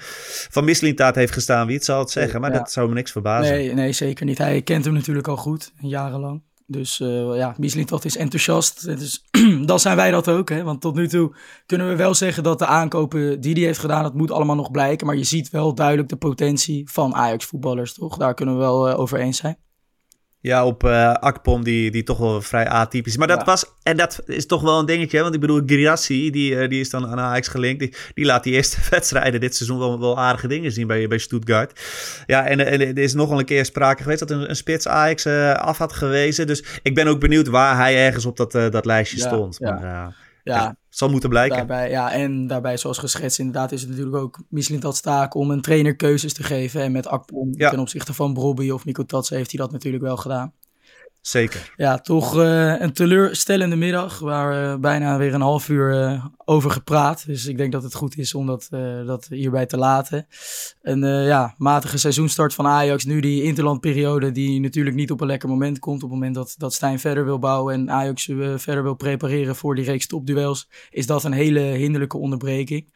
van 0.51 0.65
Mislintaat 0.65 1.15
heeft 1.15 1.33
gestaan. 1.33 1.67
Wie 1.67 1.77
het 1.77 1.85
zal 1.85 1.99
het 1.99 2.11
zeggen, 2.11 2.41
maar 2.41 2.53
Ja. 2.53 2.59
dat 2.59 2.73
zou 2.73 2.89
me 2.89 2.95
niks 2.95 3.11
verbazen. 3.11 3.53
Nee, 3.55 3.75
nee, 3.75 3.93
zeker 3.93 4.27
niet. 4.27 4.39
Hij 4.39 4.63
kent 4.63 4.85
hem 4.85 4.95
natuurlijk 4.95 5.29
al 5.29 5.37
goed, 5.37 5.73
jarenlang. 5.81 6.43
Dus 6.67 7.01
eh 7.01 7.37
ja, 7.37 7.55
Mislintat 7.59 8.05
is 8.05 8.17
enthousiast. 8.17 8.85
Dus 8.85 9.25
dan 9.71 9.81
zijn 9.81 9.97
wij 9.97 10.11
dat 10.11 10.29
ook. 10.29 10.49
Hè? 10.49 10.63
Want 10.63 10.81
tot 10.81 10.95
nu 10.95 11.09
toe 11.09 11.37
kunnen 11.67 11.89
we 11.89 11.97
wel 11.97 12.15
zeggen 12.15 12.43
dat 12.43 12.59
de 12.59 12.67
aankopen 12.67 13.41
die 13.41 13.55
hij 13.55 13.63
heeft 13.63 13.79
gedaan, 13.79 14.03
dat 14.03 14.15
moet 14.15 14.31
allemaal 14.31 14.57
nog 14.57 14.71
blijken. 14.71 15.07
Maar 15.07 15.17
je 15.17 15.25
ziet 15.25 15.51
wel 15.51 15.75
duidelijk 15.75 16.09
de 16.09 16.17
potentie 16.17 16.91
van 16.91 17.15
Ajax-voetballers, 17.15 17.95
toch? 17.95 18.17
Daar 18.17 18.35
kunnen 18.35 18.55
we 18.55 18.61
wel 18.61 18.89
eh, 18.89 18.99
over 18.99 19.19
eens 19.19 19.37
zijn. 19.37 19.57
Ja, 20.43 20.67
op 20.67 20.85
eh 20.85 21.13
Akpom, 21.13 21.65
die, 21.65 21.91
die 21.91 22.03
toch 22.03 22.19
wel 22.19 22.43
vrij 22.43 22.69
atypisch. 22.69 23.17
Maar 23.17 23.27
dat 23.27 23.39
Ja. 23.39 23.45
was, 23.45 23.65
en 23.83 23.97
dat 23.97 24.21
is 24.27 24.47
toch 24.47 24.63
wel 24.63 24.79
een 24.79 24.87
dingetje. 24.87 25.21
Want 25.23 25.35
ik 25.35 25.41
bedoel, 25.41 25.63
Girassi, 25.67 26.31
die, 26.31 26.59
eh, 26.59 26.69
die 26.69 26.81
is 26.81 26.91
dan 26.91 27.07
aan 27.07 27.19
Ajax 27.21 27.49
gelinkt. 27.49 27.79
Die, 27.81 27.95
die 28.15 28.25
laat 28.25 28.43
die 28.45 28.53
eerste 28.53 28.77
wedstrijden 28.91 29.41
dit 29.41 29.57
seizoen 29.57 29.79
wel, 29.79 30.01
wel 30.01 30.19
aardige 30.19 30.47
dingen 30.49 30.73
zien 30.73 30.87
bij, 30.87 31.09
bij 31.09 31.19
Stuttgart. 31.19 31.81
Ja, 32.27 32.47
en, 32.47 32.67
en 32.67 32.81
er 32.81 32.99
is 32.99 33.15
nog 33.15 33.29
wel 33.29 33.39
een 33.39 33.45
keer 33.45 33.65
sprake 33.65 34.03
geweest 34.03 34.19
dat 34.21 34.31
een, 34.31 34.49
een 34.49 34.57
spits 34.57 34.89
Ajax 34.89 35.25
eh, 35.25 35.53
af 35.55 35.79
had 35.79 35.93
gewezen. 35.93 36.47
Dus 36.47 36.65
ik 36.83 36.95
ben 36.95 37.07
ook 37.07 37.21
benieuwd 37.21 37.49
waar 37.49 37.77
hij 37.77 37.97
ergens 38.07 38.27
op 38.27 38.37
dat, 38.37 38.53
dat 38.53 38.85
lijstje 38.85 39.19
Ja, 39.19 39.27
stond. 39.27 39.57
ja. 39.61 39.71
Maar, 39.73 39.83
Ja, 39.83 40.15
ja, 40.55 40.77
zal 40.95 41.09
moeten 41.11 41.29
blijken. 41.29 41.57
Daarbij, 41.57 41.91
ja, 41.91 42.13
en 42.13 42.47
daarbij, 42.47 42.77
zoals 42.77 42.99
geschetst, 42.99 43.39
inderdaad, 43.39 43.73
is 43.73 43.81
het 43.81 43.91
natuurlijk 43.91 44.17
ook 44.17 44.39
Mislintat's 44.49 45.01
taak 45.01 45.35
om 45.35 45.51
een 45.51 45.61
trainer 45.61 45.97
keuzes 45.97 46.33
te 46.33 46.43
geven. 46.43 46.81
En 46.83 46.93
met 46.93 47.07
Akpom 47.07 47.49
Ja. 47.57 47.71
ten 47.71 47.79
opzichte 47.79 48.15
van 48.15 48.33
Brobby 48.33 48.71
of 48.71 48.85
Nico 48.85 49.05
Tatsen 49.05 49.37
heeft 49.37 49.51
hij 49.51 49.61
dat 49.61 49.73
natuurlijk 49.73 50.03
wel 50.03 50.17
gedaan. 50.17 50.53
Zeker. 51.23 51.73
Ja, 51.77 51.99
toch 51.99 52.39
eh, 52.39 52.81
een 52.81 52.93
teleurstellende 52.93 53.77
middag 53.77 54.19
waar 54.19 54.51
we 54.73 54.79
bijna 54.79 55.19
weer 55.19 55.35
een 55.35 55.41
half 55.41 55.69
uur 55.69 56.03
eh, 56.03 56.25
over 56.45 56.71
gepraat. 56.71 57.27
Dus 57.27 57.47
ik 57.47 57.57
denk 57.57 57.73
dat 57.73 57.83
het 57.83 57.95
goed 57.95 58.17
is 58.19 58.35
om 58.35 58.47
dat, 58.47 58.69
eh, 58.71 59.07
dat 59.07 59.27
hierbij 59.29 59.67
te 59.67 59.77
laten. 59.77 60.27
Een 60.83 61.05
eh, 61.05 61.27
ja, 61.27 61.55
matige 61.57 61.99
seizoenstart 61.99 62.55
van 62.55 62.67
Ajax. 62.67 63.05
Nu 63.05 63.21
die 63.21 63.43
interlandperiode 63.43 64.33
die 64.33 64.61
natuurlijk 64.61 64.97
niet 64.97 65.11
op 65.11 65.21
een 65.21 65.27
lekker 65.27 65.49
moment 65.49 65.79
komt. 65.79 66.03
Op 66.03 66.11
het 66.11 66.19
moment 66.19 66.35
dat, 66.35 66.55
dat 66.59 66.75
Stijn 66.75 67.01
verder 67.01 67.25
wil 67.25 67.39
bouwen 67.39 67.75
en 67.75 67.91
Ajax 67.91 68.29
eh, 68.29 68.53
verder 68.57 68.83
wil 68.83 68.95
prepareren 68.95 69.57
voor 69.57 69.75
die 69.75 69.85
reeks 69.85 70.07
topduels. 70.07 70.69
Is 70.91 71.07
dat 71.07 71.25
een 71.25 71.33
hele 71.33 71.61
hinderlijke 71.61 72.17
onderbreking. 72.19 72.91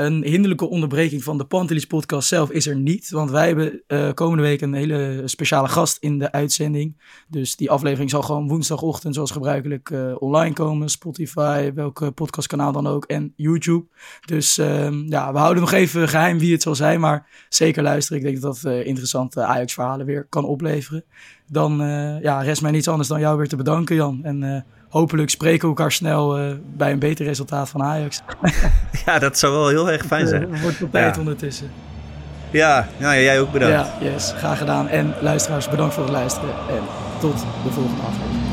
Een 0.00 0.24
hinderlijke 0.24 0.68
onderbreking 0.68 1.22
van 1.22 1.38
de 1.38 1.44
Pantelis 1.44 1.86
podcast 1.86 2.28
zelf 2.28 2.50
is 2.50 2.66
er 2.66 2.76
niet. 2.76 3.10
Want 3.10 3.30
wij 3.30 3.46
hebben 3.46 3.82
eh, 3.86 4.12
komende 4.12 4.42
week 4.42 4.60
een 4.60 4.72
hele 4.72 5.22
speciale 5.24 5.68
gast 5.68 5.96
in 5.98 6.18
de 6.18 6.32
uitzending. 6.32 7.00
Dus 7.28 7.56
die 7.56 7.70
aflevering 7.70 8.10
zal 8.10 8.22
gewoon 8.22 8.48
woensdagochtend 8.48 9.14
zoals 9.14 9.30
gebruikelijk 9.30 9.90
eh, 9.90 10.14
online 10.18 10.54
komen. 10.54 10.88
Spotify, 10.88 11.72
welk 11.72 12.14
podcastkanaal 12.14 12.72
dan 12.72 12.86
ook 12.86 13.04
en 13.04 13.32
YouTube. 13.36 13.86
Dus 14.24 14.58
ehm, 14.58 15.08
ja, 15.08 15.32
we 15.32 15.38
houden 15.38 15.62
nog 15.62 15.72
even 15.72 16.08
geheim 16.08 16.38
wie 16.38 16.52
het 16.52 16.62
zal 16.62 16.74
zijn. 16.74 17.00
Maar 17.00 17.46
zeker 17.48 17.82
luisteren. 17.82 18.18
Ik 18.18 18.24
denk 18.24 18.40
dat 18.40 18.60
dat 18.62 18.72
eh, 18.72 18.86
interessante 18.86 19.42
Ajax-verhalen 19.42 20.06
weer 20.06 20.26
kan 20.28 20.44
opleveren. 20.44 21.04
Dan 21.52 21.82
eh, 21.82 22.20
ja, 22.22 22.40
rest 22.42 22.62
mij 22.62 22.70
niets 22.70 22.88
anders 22.88 23.08
dan 23.08 23.20
jou 23.20 23.36
weer 23.38 23.48
te 23.48 23.56
bedanken 23.56 23.96
Jan. 23.96 24.20
En 24.22 24.42
eh, 24.42 24.60
hopelijk 24.88 25.30
spreken 25.30 25.60
we 25.60 25.66
elkaar 25.66 25.92
snel 25.92 26.38
eh, 26.38 26.44
bij 26.76 26.92
een 26.92 26.98
beter 26.98 27.26
resultaat 27.26 27.68
van 27.68 27.82
Ajax. 27.82 28.20
Ja, 29.06 29.18
dat 29.18 29.38
zou 29.38 29.52
wel 29.52 29.68
heel 29.68 29.90
erg 29.90 30.04
fijn 30.06 30.28
zijn. 30.28 30.54
Eh, 30.54 30.60
wordt 30.62 30.78
wel 30.78 30.90
tijd 30.90 31.14
Ja. 31.14 31.20
ondertussen. 31.20 31.70
Ja, 32.50 32.88
nou, 32.98 33.14
ja, 33.14 33.20
jij 33.20 33.40
ook 33.40 33.52
bedankt. 33.52 33.74
Ja, 34.00 34.08
yes, 34.10 34.32
graag 34.36 34.58
gedaan. 34.58 34.88
En 34.88 35.14
luisteraars, 35.20 35.68
bedankt 35.68 35.94
voor 35.94 36.02
het 36.02 36.12
luisteren. 36.12 36.50
En 36.50 36.82
tot 37.20 37.38
de 37.64 37.70
volgende 37.70 38.02
aflevering. 38.02 38.49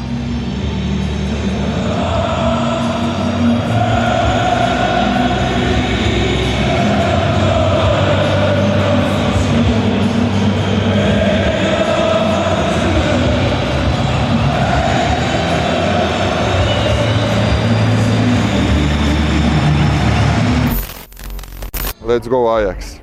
Let's 22.08 22.26
go 22.26 22.58
Ajax. 22.58 23.02